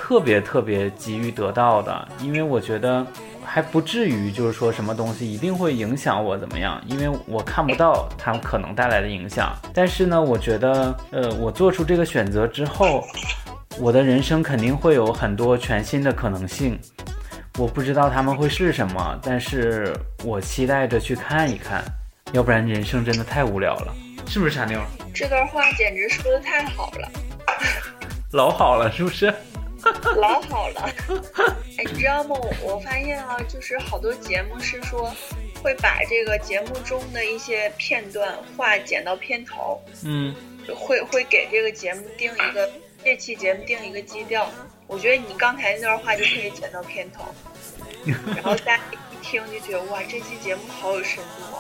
[0.08, 3.06] 特别特别急于得到的，因为我觉得
[3.44, 9.54] 还不至于就是说什么东西一定会影响我怎么样，因为我看不到它可能带来的影响。
[9.74, 13.04] 但是呢，我觉得，呃，我做出这个选择之后，
[13.82, 16.80] 我的人生肯定会有很多全新的可能性。
[17.58, 19.94] 我不知道他们会是什么，但是
[20.24, 21.84] 我期待着去看一看，
[22.32, 23.94] 要不然人生真的太无聊了，
[24.26, 24.80] 是不是傻妞？
[25.14, 27.10] 这段话简直说的太好了，
[28.32, 29.34] 老好了，是不是？
[30.18, 30.90] 老好了，
[31.78, 32.36] 哎，你知道吗？
[32.62, 35.14] 我发现啊，就是好多节目是说
[35.64, 40.36] 会把这个节目中的一些片段话剪到片头，嗯，
[40.76, 42.70] 会会给这个节目定一个
[43.04, 44.50] 这期节目定一个基调。
[44.88, 47.24] 我觉得你刚才那段话就可以剪到片头，
[48.06, 51.60] 然后大家一听就觉得哇，这期节目好有深度啊，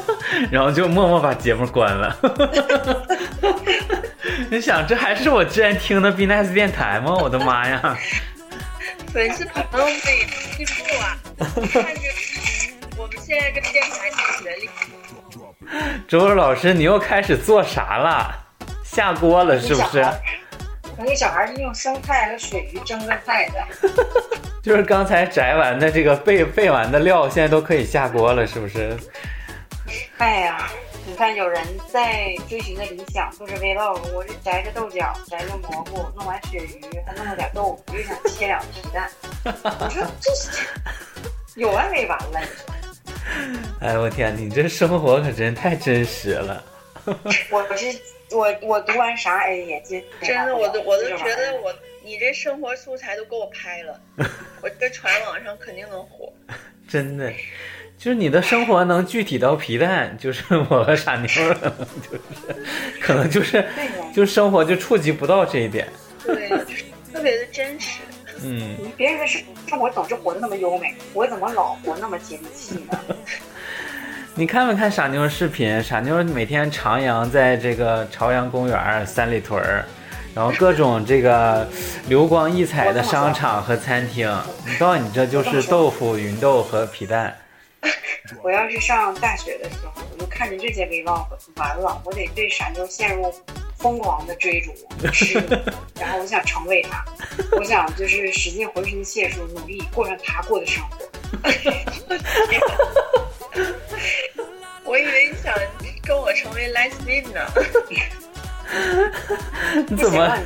[0.50, 2.16] 然后就默默把节目关了。
[4.50, 7.14] 你想，这还是我之前听的 B Nice 电台吗？
[7.20, 7.98] 我的妈呀！
[9.12, 9.94] 粉丝朋友们
[10.56, 10.72] 进步
[11.02, 11.18] 啊！
[11.70, 12.00] 看着
[12.96, 14.70] 我们现在这电台的学历。
[16.08, 18.34] 周老师，你又开始做啥了？
[18.82, 20.02] 下锅了是不是？
[20.98, 23.90] 那个小孩是用生菜和鳕鱼蒸的菜的。
[24.62, 28.96] 就是刚才摘完的这个备备完的料，现在都可以下锅了，是不是？
[30.18, 30.70] 哎呀！
[31.04, 31.60] 你看，有人
[31.92, 39.10] 在追寻的理想做着 vlog，我是摘着豆角，摘着蘑菇，弄完鳕鱼，还弄了点豆腐，又想切两皮蛋。
[39.44, 40.64] 我说这是
[41.56, 42.40] 有完没完了？
[43.82, 46.62] 哎我天，你这生活可真太真实了。
[47.50, 47.86] 我是
[48.32, 54.00] 我我读完啥哎呀，这真的，我都我都觉得我你这生活素材都给我拍了，
[54.62, 56.32] 我这传网上肯定能火。
[56.88, 57.32] 真的。
[57.98, 62.20] 就是你的生活能具体到皮蛋，就是我和傻妞，就是
[63.00, 63.64] 可能就是
[64.12, 65.86] 就生活就触及不到这一点，
[66.26, 68.00] 对，就是特别的真实。
[68.42, 72.98] 嗯，别人的生生活总是活得那么优美，我怎么老活那么接地气呢？
[74.34, 75.82] 你看没看傻妞视频？
[75.82, 79.84] 傻妞每天徜徉在这个朝阳公园、三里屯儿，
[80.34, 81.68] 然后各种这个
[82.08, 84.26] 流光溢彩的商场和餐厅。
[84.66, 87.36] 你告诉你，这就是豆腐、芸豆和皮蛋。
[88.42, 93.30] 我要是上大学的时候，我就看着这些 vlog，完了，我得对傻妞陷入
[93.76, 94.72] 疯狂的追逐，
[96.00, 97.04] 然后我想成为她，
[97.58, 100.96] 我想就是使尽浑身解数，努力过上她过的生活。
[104.84, 105.54] 我以为你想
[106.02, 107.40] 跟我成为 lesbian 呢。
[109.88, 110.38] 你怎么？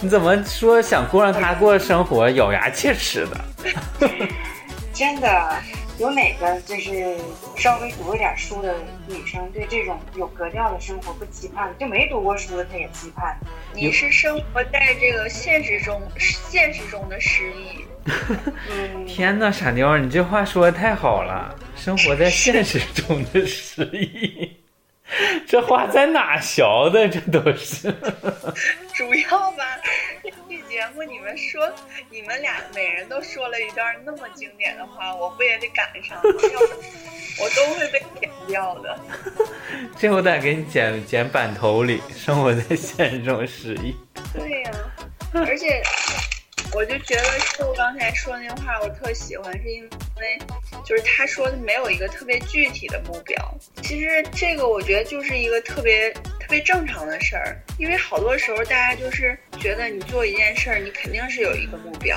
[0.00, 3.40] 你怎么说想过让他过的生活，咬牙切齿的？
[4.92, 5.62] 真的。
[5.98, 7.16] 有哪个就是
[7.56, 8.72] 稍微读一点书的
[9.08, 11.76] 女生，对这种有格调的生活不期盼？
[11.76, 13.36] 就没读过书的她也期盼。
[13.74, 17.84] 你是生活在这个现实中，现实中的失意。
[19.06, 21.54] 天哪，傻妞，你这话说的太好了！
[21.76, 24.56] 生活在现实中的失意，
[25.46, 27.08] 这话在哪学的？
[27.08, 27.94] 这都是。
[28.94, 29.64] 主要吧。
[30.22, 31.70] 这节目你们说，
[32.10, 36.18] 你们俩每人都说了一段那么经典的话，我不也得赶上？
[36.22, 38.98] 我都会被剪掉的。
[39.98, 43.94] 这我得给你剪剪板头里，生活在现实中失忆。
[44.34, 44.70] 对呀，
[45.32, 45.82] 而且
[46.72, 50.38] 我就觉得秀刚才说那话我特喜欢，是因为
[50.84, 53.36] 就是他说的没有一个特别具体的目标。
[53.82, 56.14] 其实这个我觉得就是一个特别。
[56.48, 62.16] 特别正常的事儿，因为好多时候大家就是觉得你做一件事儿，你肯定是有一个目标，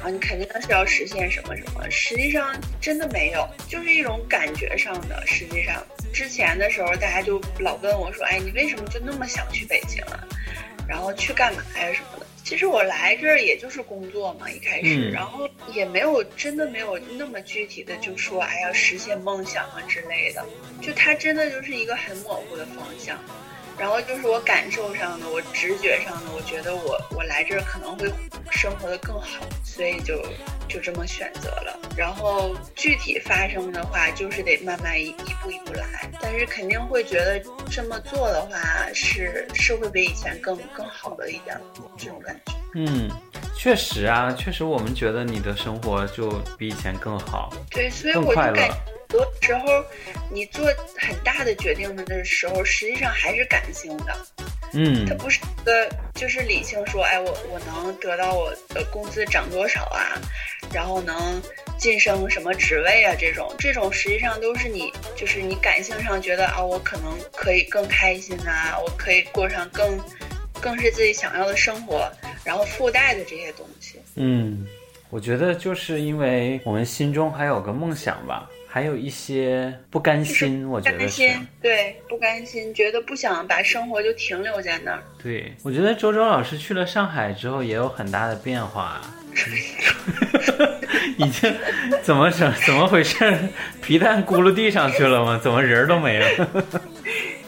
[0.00, 1.90] 啊，你肯定是要实现什么什么。
[1.90, 5.20] 实际上真的没有，就是一种感觉上的。
[5.26, 10.22] 实际上之前的时候，大家就老问我说：“哎，你为什么就那么想去北京啊？
[10.86, 20.44] 然后去干嘛呀什么的？”其实我来这儿也就是工作嘛，一开始，嗯然后也没有真的没有那么具体的就说哎要实现梦想啊之类的，
[20.82, 23.18] 就它真的就是一个很模糊的方向。
[23.78, 28.10] 然后就是我感受上的，我直觉上的，我觉得我我来这儿可能会
[28.50, 30.22] 生活的更好，所以就
[30.68, 31.78] 就这么选择了。
[31.96, 38.58] 然后具体发生的话，就是得慢慢一一步一步来，但是肯定会觉得这么做的话
[38.94, 41.60] 是是会比以前更更好的一点，
[41.96, 42.52] 这种感觉。
[42.74, 43.08] 嗯，
[43.56, 48.68] 确实啊，确实我们觉得你的生活就比以前更好，对，所以我就感觉。
[48.68, 49.84] 很多时候，
[50.28, 50.64] 你做
[50.98, 54.16] 很大的决定的时候，实际上还是感性的。
[54.76, 60.18] 嗯它不是一个就是理性说，哎，我我能得到我的工资涨多少啊，
[60.72, 61.40] 然后能
[61.78, 69.96] 晋升什么职位啊，这种这种实际上都是你就是你感性上觉得啊，我可能可以更开心啊，我可以过上更
[70.60, 72.10] 更是自己想要的生活，
[72.44, 73.98] 然后附带的这些东西。
[74.16, 74.66] 嗯，
[75.10, 81.04] 我觉得就是因为我们心中还有个梦想吧，还有一些不甘心，我觉得是。
[81.04, 85.02] 不甘心，对，不甘心，觉得不想把生活就停留在那儿。
[85.22, 89.00] 对，我觉得周周老师去了上海之后也有很大的变化，
[91.16, 91.54] 已经
[92.02, 93.38] 怎么整怎么回事？
[93.82, 95.40] 皮蛋咕噜地上去了吗？
[95.42, 96.46] 怎么人儿都没了？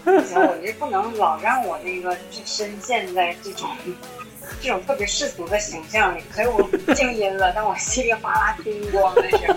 [0.04, 3.68] 不行，我这不能老让我那个深陷在这种
[4.60, 6.22] 这种特别世俗的形象里。
[6.32, 6.62] 所以我
[6.94, 9.38] 静音了，但我稀里哗啦听光了是。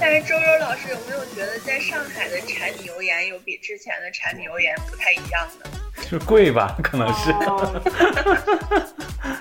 [0.00, 5.68] 但是周周老师有没有觉得在上海的柴米油盐有比之前的柴米油盐不太一样的？
[6.08, 6.76] 是贵吧？
[6.84, 7.32] 可能是。
[7.32, 7.82] 哦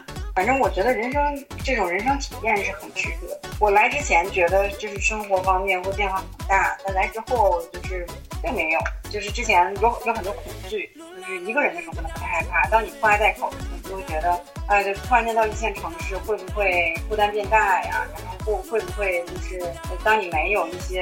[0.37, 3.49] 反正我觉得人生这种人生体验是很值得。
[3.59, 8.05] 我来之前觉得就是生活方面会变化很大，但来之后就是
[8.43, 8.79] 并没有，
[9.09, 13.51] 就是之前有有很多恐惧，就是一个人的时候可能会害怕，当你拖家带口，
[13.83, 18.05] 你就会觉得，哎，就突然间到一线城市会不会负担变大呀？
[18.13, 19.59] 然后会会不会就是
[20.03, 21.01] 当你没有一些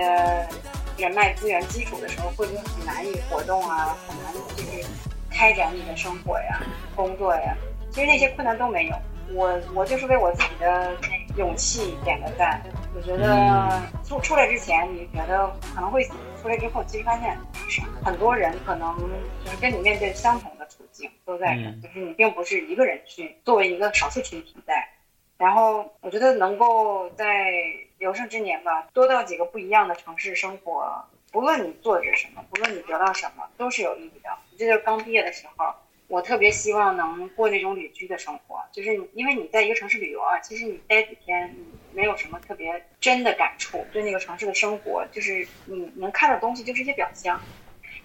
[0.98, 4.88] 人脉资源基础的时候，会不会很难以活动啊，很难就是
[5.30, 6.62] 开展你的生活呀、
[6.96, 7.54] 工作呀？
[7.92, 8.96] 其实那些困难都没有，
[9.34, 10.96] 我我就是为我自己的
[11.38, 12.62] 勇气点个赞。
[12.96, 17.38] 我觉得出出来之前，你觉得可能会死，出来之后其实发现。
[18.04, 18.96] 很多人可能
[19.44, 24.88] 就是跟你面对相同的处境，都在这就是你并不是一个人去作为一个少数群体在。
[25.38, 27.52] 然后我觉得能够在
[27.98, 34.30] 有生之年吧，多到几个不一样的城市生活，不论你做着什么，不论你得到什么，都是有意义的。
[34.58, 35.74] 这就是刚毕业的时候，
[36.08, 47.42] 我特别希望能过那种旅居的生活，就是你因为你在一个城市旅游啊，其实你待几天，你没有什么特别真的感触，对那个城市的生活，就是你能看到东西就是一些表象，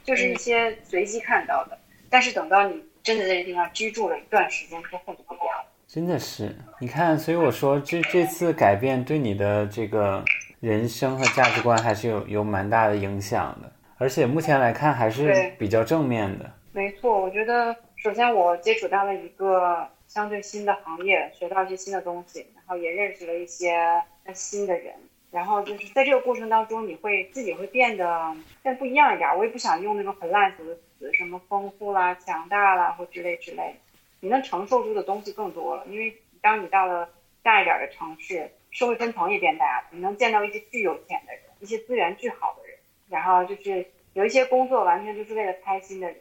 [0.03, 1.79] 就是一些随机看到的。
[2.09, 5.67] 但是等到你真的在这地方居住了一段时间之后，就不一样了。
[5.87, 10.25] 真的是，你看，所以我说这这次改变对你的这个
[10.61, 16.51] 人生和价值观还是有有蛮大的影响的，而且目前来看还是比较正面的。
[16.73, 24.95] 没错，我觉得首先我接触到了一个相对新的行业，学到一些新的东西，然后也认识了一些新的人，
[25.31, 29.29] 然后就是在这个过程当中，你会自己会变得变不一样一点。
[29.37, 33.77] 我也不想用那种很烂俗的词，什么丰富啦、强大啦或之类之类，
[34.21, 35.85] 你能承受住的东西更多了。
[35.87, 37.07] 因为当你到了
[37.43, 42.79] 大一点的城市，社会分层也变大了，你能见到一些巨有钱的人，一些资源巨好的人，
[43.11, 46.17] 然后就是有一些工作完全就是为了开心的人。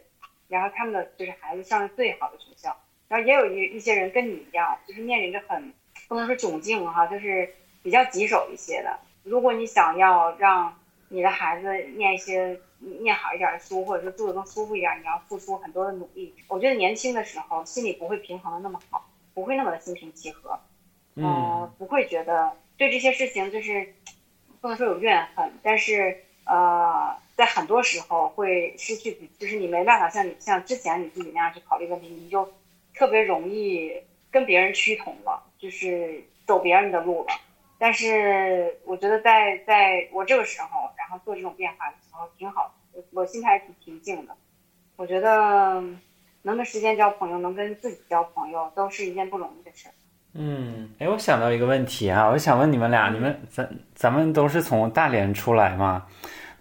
[0.50, 2.76] 然后他们的就是孩子上了最好的学校，
[3.08, 5.74] 然后也有一一些人跟你一样，就是面临着很
[6.10, 9.00] 不能说窘境哈，就是比较棘手一些的。
[9.24, 10.78] 如果你想要让
[11.08, 16.34] 你的孩子念一些念好一点的书，或者是住的更舒服一点，你要付出很多的努力。
[16.48, 20.60] 我觉得年轻的时候心里不会平衡的那么好，不会那么的心平气和，
[21.16, 23.94] 嗯呃，不会觉得对这些事情就是
[24.62, 32.46] 不能说有怨恨，但是呃，在很多时候会失去自己，就是你没办法像你像之前你自己那样去考虑问题，你就
[32.94, 33.94] 特别容易
[34.30, 37.30] 跟别人趋同了，就是走别人的路了。
[37.78, 44.36] 但是我觉得在在我这个时候，然后做这种变化的时候挺好，我我心态挺平静的。
[44.98, 45.82] 我觉得
[46.42, 49.94] 能跟时间交朋友，能跟自己交朋友，都是一件不容易的事儿。
[50.34, 56.06] 嗯，哎，我想到一个问题啊，我想问你们俩，你们咱咱们都是从大连出来嘛？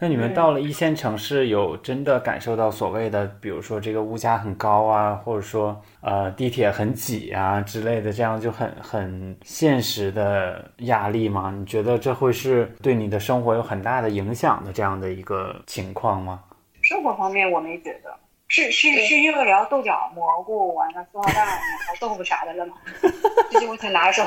[0.01, 11.53] 那你们嗯到了一线城市，有真的感受到所谓的，比如说这个物价很高啊，或者说呃地铁很挤啊之类的，这样就很很现实的压力吗？
[11.57, 16.41] 你觉得这会是对你的生活有很大的影响的这样的一个情况吗？
[16.81, 18.15] 生活方面我没觉得，
[18.47, 22.75] 是是是因为聊豆角、蘑菇，完了松花蛋、毛豆腐啥的了吗？
[23.51, 24.23] 这些我挺拿手。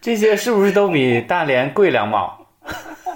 [0.00, 2.38] 这些是不是都比大连贵两毛？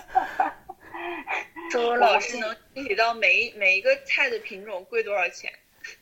[1.74, 5.52] 周周老师能具体到每一每一个菜的品种贵多少钱？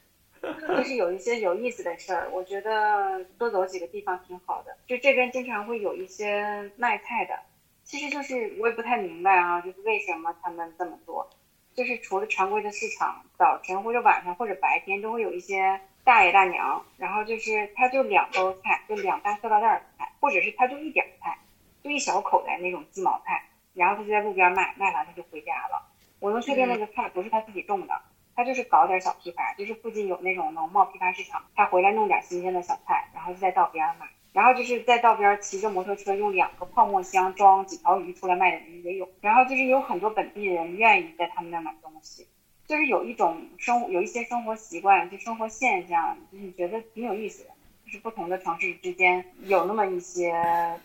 [0.42, 4.76] 就是有一些有意思的事儿，我觉得多走几个地方挺好的。
[4.86, 7.38] 就这边经常会有一些卖菜的，
[7.84, 11.30] 其实就是我也不太明白啊，就是为什么他们这么做。
[11.72, 21.38] 就是除了常规的市场，早晨或者晚上或者白天都会有一些大爷大娘，然后就是他就两包菜，就两大塑料袋的菜，或者是他就一点菜，
[21.82, 23.42] 就一小口袋那种鸡毛菜，
[23.74, 25.88] 然后他就在路边卖，卖完他就回家了。
[26.20, 28.00] 我能确定那个菜不是他自己种的，
[28.36, 34.06] 他就是搞点小批发，就是附近有那种农贸批发市场，他回来弄点新鲜的小菜，然后就在道边卖。
[34.32, 39.06] 然后就是在道边骑着摩托车，用两个泡沫箱装几条鱼出来卖的人也有。
[39.20, 42.26] 然后就是有很多本地人愿意在他们那买东西，
[42.66, 47.50] 就是有一种生有一些生活习惯，就生活现象，就是觉得挺有意思的。
[47.92, 50.32] 是不同的城市之间有那么一些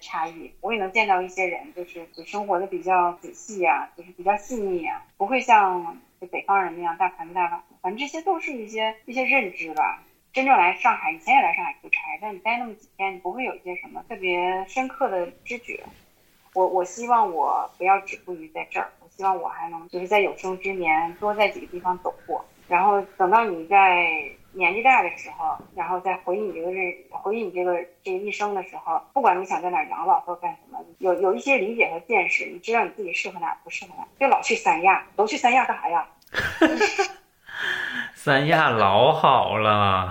[0.02, 0.52] 差异。
[0.60, 5.98] 我也能见到一些人，就是就生活的比较仔细呀，就是比较细腻啊，不会像
[6.30, 7.64] 北方人那样大盘大碗。
[7.82, 10.04] 反正这些都是一些一些认知吧。
[10.34, 15.82] 真正来上海，以前也来上海出差，但你待那么几天，你不会有一些什么特别深刻的知觉。
[16.54, 24.06] 我我希望我不要止步于在这儿，我希望我还能就是在有生之年多在几个地方走过，然后等到你在
[24.52, 36.08] 年纪大的时候，然后再回忆你这个日回忆你这个这一生的时候，不管你想在哪养老或干什么，有有一些理解和见识，你知道你自己适合哪不适合哪，别老去三亚，都去三亚干啥呀？
[38.14, 40.10] 三亚老好了，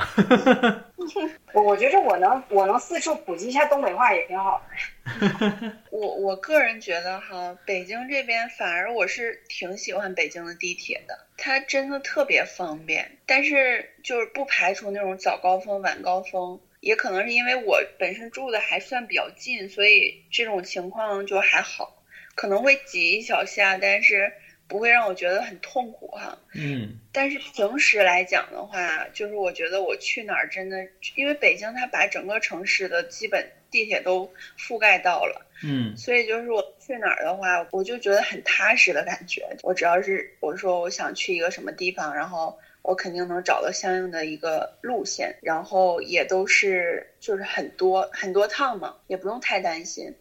[1.53, 5.73] 我我觉着我能我能四处普及一下东北话也挺好的。
[5.91, 13.19] 我我个人觉得哈，北京这边反而我是挺喜欢北京的地铁的，它真的特别方便。
[13.27, 22.03] 但是就是不排除那种早高峰、晚高峰，也可能是因为我本身住的还算比较近，所以这种情况就还好，
[22.35, 24.33] 可能会挤一小下，但是。
[24.69, 39.47] 不会让我觉得很痛苦哈，嗯，但是平时来讲的话，就是我觉得我去哪儿真的，因为北京它把整个城市的基本地铁都覆盖到了，嗯，所以就是我去哪儿的话，我就觉得很踏实的感觉。
[39.63, 50.13] 我只要是我说我想去一个什么地方，然后我肯定能找到相应的一个路线，然后也都是就是很多很多趟嘛，也不用太担心。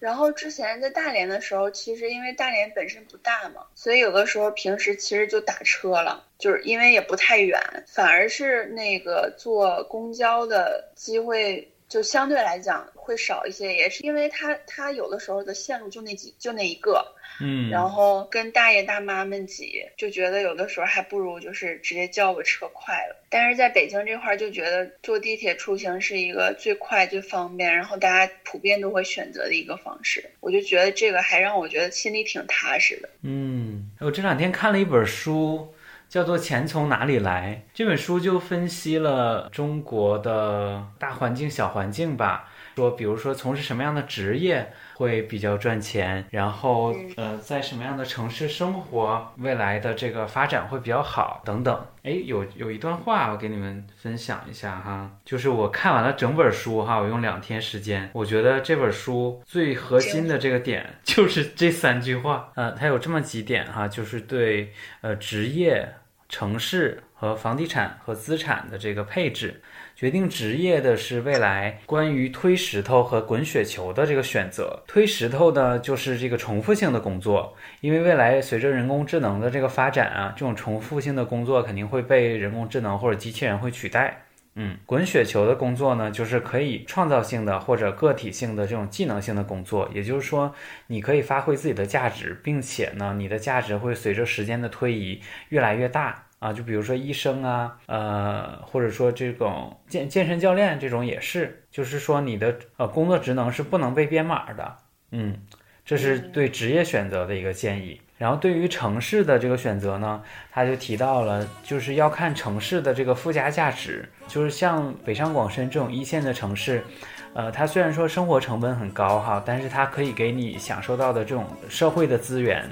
[0.00, 17.04] 然后之前在大连的时候，其实因为大连本身不大嘛，所以有的时候平时其实就打车了，就是因为也不太远，反而是那个坐公交的机会就相对来讲会少一些，也是因为他他有的时候的线路就那几就那一个。
[17.42, 23.16] 嗯，然后跟大爷大妈们挤，就觉得有的时候还不如就是直接叫个车快了。
[23.30, 30.28] 但是在北京这块儿，就觉得坐地铁出行是一个最快最方便，然后大家普遍都会选择的一个方式。
[30.40, 33.08] 我就觉得这个还让我觉得心里挺踏实的。
[33.22, 35.72] 嗯，我这两天看了一本书，
[36.10, 37.64] 叫做《钱从哪里来》。
[37.72, 44.70] 这本书就分析了中国的大环境、小环境吧，说比如说从事什么样的职业。
[45.00, 51.86] 会比较赚钱，然后呃，在什么样的城市生活，未来的这个发展会比较好等等。
[52.02, 62.50] 哎，有有一段话我给你们分享一下哈，就是我看完了整本书哈，我用两天时间，我觉得这本书最核心的这个点就是这三句话。
[62.54, 65.94] 呃，它有这么几点哈，就是对呃职业、
[66.30, 69.60] 城市和房地产和资产的这个配置。
[69.94, 74.82] 决定职业的是未来关于推石头和滚雪球的这个选择。
[74.86, 84.22] 推石头呢就是这个重复性的工作，因为未来随着人工智能的这个发展啊，这种重复性的工作肯定会被人工智能或者机器人会取代。
[84.62, 90.54] 嗯，滚雪球的工作呢，就是可以创造性的或者个体性的这种技能性的工作，也就是说，
[90.88, 96.26] 你可以发挥自己的价值，并且呢，你的价值会随着时间的推移越来越大。
[96.40, 104.76] 啊，就比如说医生啊，呃，或者说这种健健身教练这种也是，就是说你的呃工作职能是不能被编码的，
[105.10, 105.36] 嗯，
[105.84, 108.00] 这是对职业选择的一个建议。
[108.20, 110.20] 然后对于城市的这个选择呢，
[110.52, 116.84] 他就提到了，就是要看城市的这个附加价值，就是像北上广深这种一线的城市。
[117.32, 122.68] 呃，它虽然说生活成本很高哈，但是它可以给你享受到的这种社会的资源，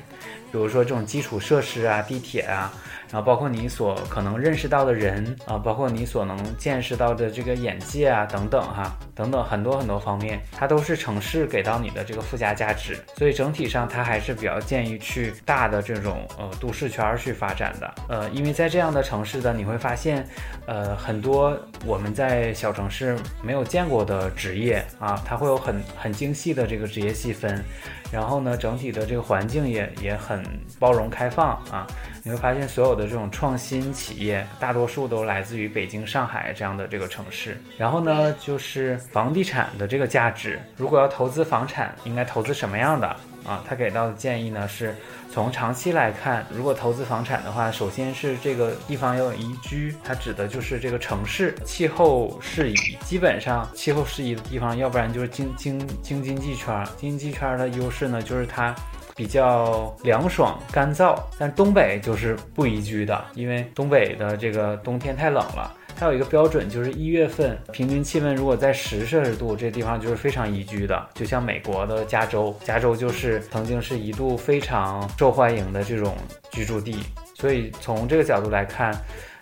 [0.53, 2.70] 比如说这种基础设施啊，地铁啊。
[3.11, 12.98] 然后包括你所可能认识到的人啊，包括你所能见识到的这个眼界啊，等等哈，等等很多很多方面，它都是城市给到你的这个附加价值。
[13.16, 17.94] 所以整体上，它还是比较建议去大的这种呃都市圈去发展的。
[18.09, 20.26] 呃，因为在这样的城市的你会发现，
[20.66, 27.64] 呃，很多我们在小城市没有见过的职业啊，它会有很很精细的这个职业细分。
[28.11, 30.42] 然后呢，整体的这个环境也也很
[30.78, 31.86] 包容开放啊。
[32.28, 37.58] 你会发现，所有的这种创新企业，大多数都来自于北京、上海这样的这个城市。
[37.78, 43.06] 然后呢，就是房地产的这个价值，如果要投资房产，应该投资什么样的
[43.46, 43.64] 啊？
[43.66, 44.94] 他给到的建议呢，是
[45.32, 52.74] 从长期来看，如果投资房产的话，首先是这个地方要有宜居，它指的就是这个城市气候适宜。
[53.06, 56.86] 基本上气候适宜的地方，要不然就是京京京津冀圈。
[56.98, 58.76] 京津冀圈的优势呢，就是它。
[59.18, 65.74] 比较凉爽干燥，但东北就是不宜居的，因为东北的这个冬天太冷了。
[65.96, 71.04] 还有一个标准，就是一月份平均气温如果在十摄氏度，这地方就是非常宜居的。
[71.14, 76.16] 就像美国的加州，加州就是曾经是一度非常受欢迎的这种
[76.52, 77.02] 居住地。
[77.34, 78.96] 所以从这个角度来看。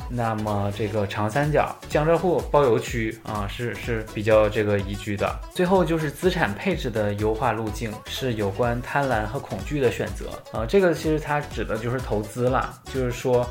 [0.08, 5.28] 那么这个长三角江浙沪包邮区啊，是是比较这个宜居的。
[5.52, 10.64] 最后就是资产配置的优化路径，是有关贪婪和恐惧的选择啊。
[10.66, 13.46] 这个其实它指的就是投资了，就是说，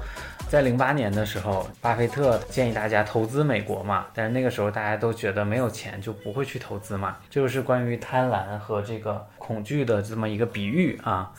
[0.48, 11.32] 在零八年的时候，巴菲特建议大家投资美国嘛，但是那个时候大家都觉得没有钱就不会去投资嘛，就是关于贪婪和这个恐惧的这么一个比喻啊。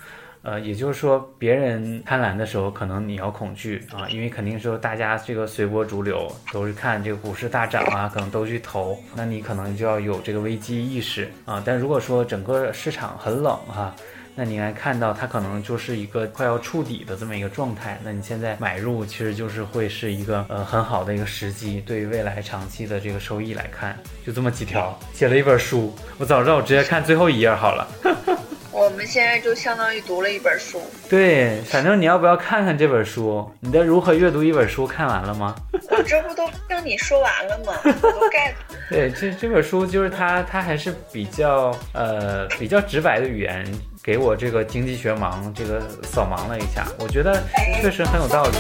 [0.47, 11.61] 呃，也就是说，别人贪婪的时候，可能你要恐惧啊，因为肯定说大家这个随波逐流，都是看这个股市大涨啊，可能都去投，那你可能就要有这个危机意识啊。
[11.67, 13.93] 但如果说整个市场很冷哈，
[14.37, 27.89] 那你来看到它可能就是一个快要触底的这么一个状态，那你现在买入其实就是会是一个呃很好的一个时机，对于未来长期的这个收益来看，就这么几条，写了一本书，我早知道我直接看最后一页好了。
[28.77, 30.83] 我们现在就相当于读了一本书。
[31.09, 33.51] 对，反正你要不要看看这本书？
[33.61, 35.57] 你的《如何阅读一本书》看完了吗？
[35.89, 37.73] 我这不都听你说完了吗？
[37.83, 38.53] 我都 get。
[38.91, 43.67] 对，这这本书就是它，它还是比较呃比较直白的语言，
[44.03, 47.43] 给我这个经济学盲这个扫盲了一下，我觉得
[47.81, 48.59] 确实很有道理。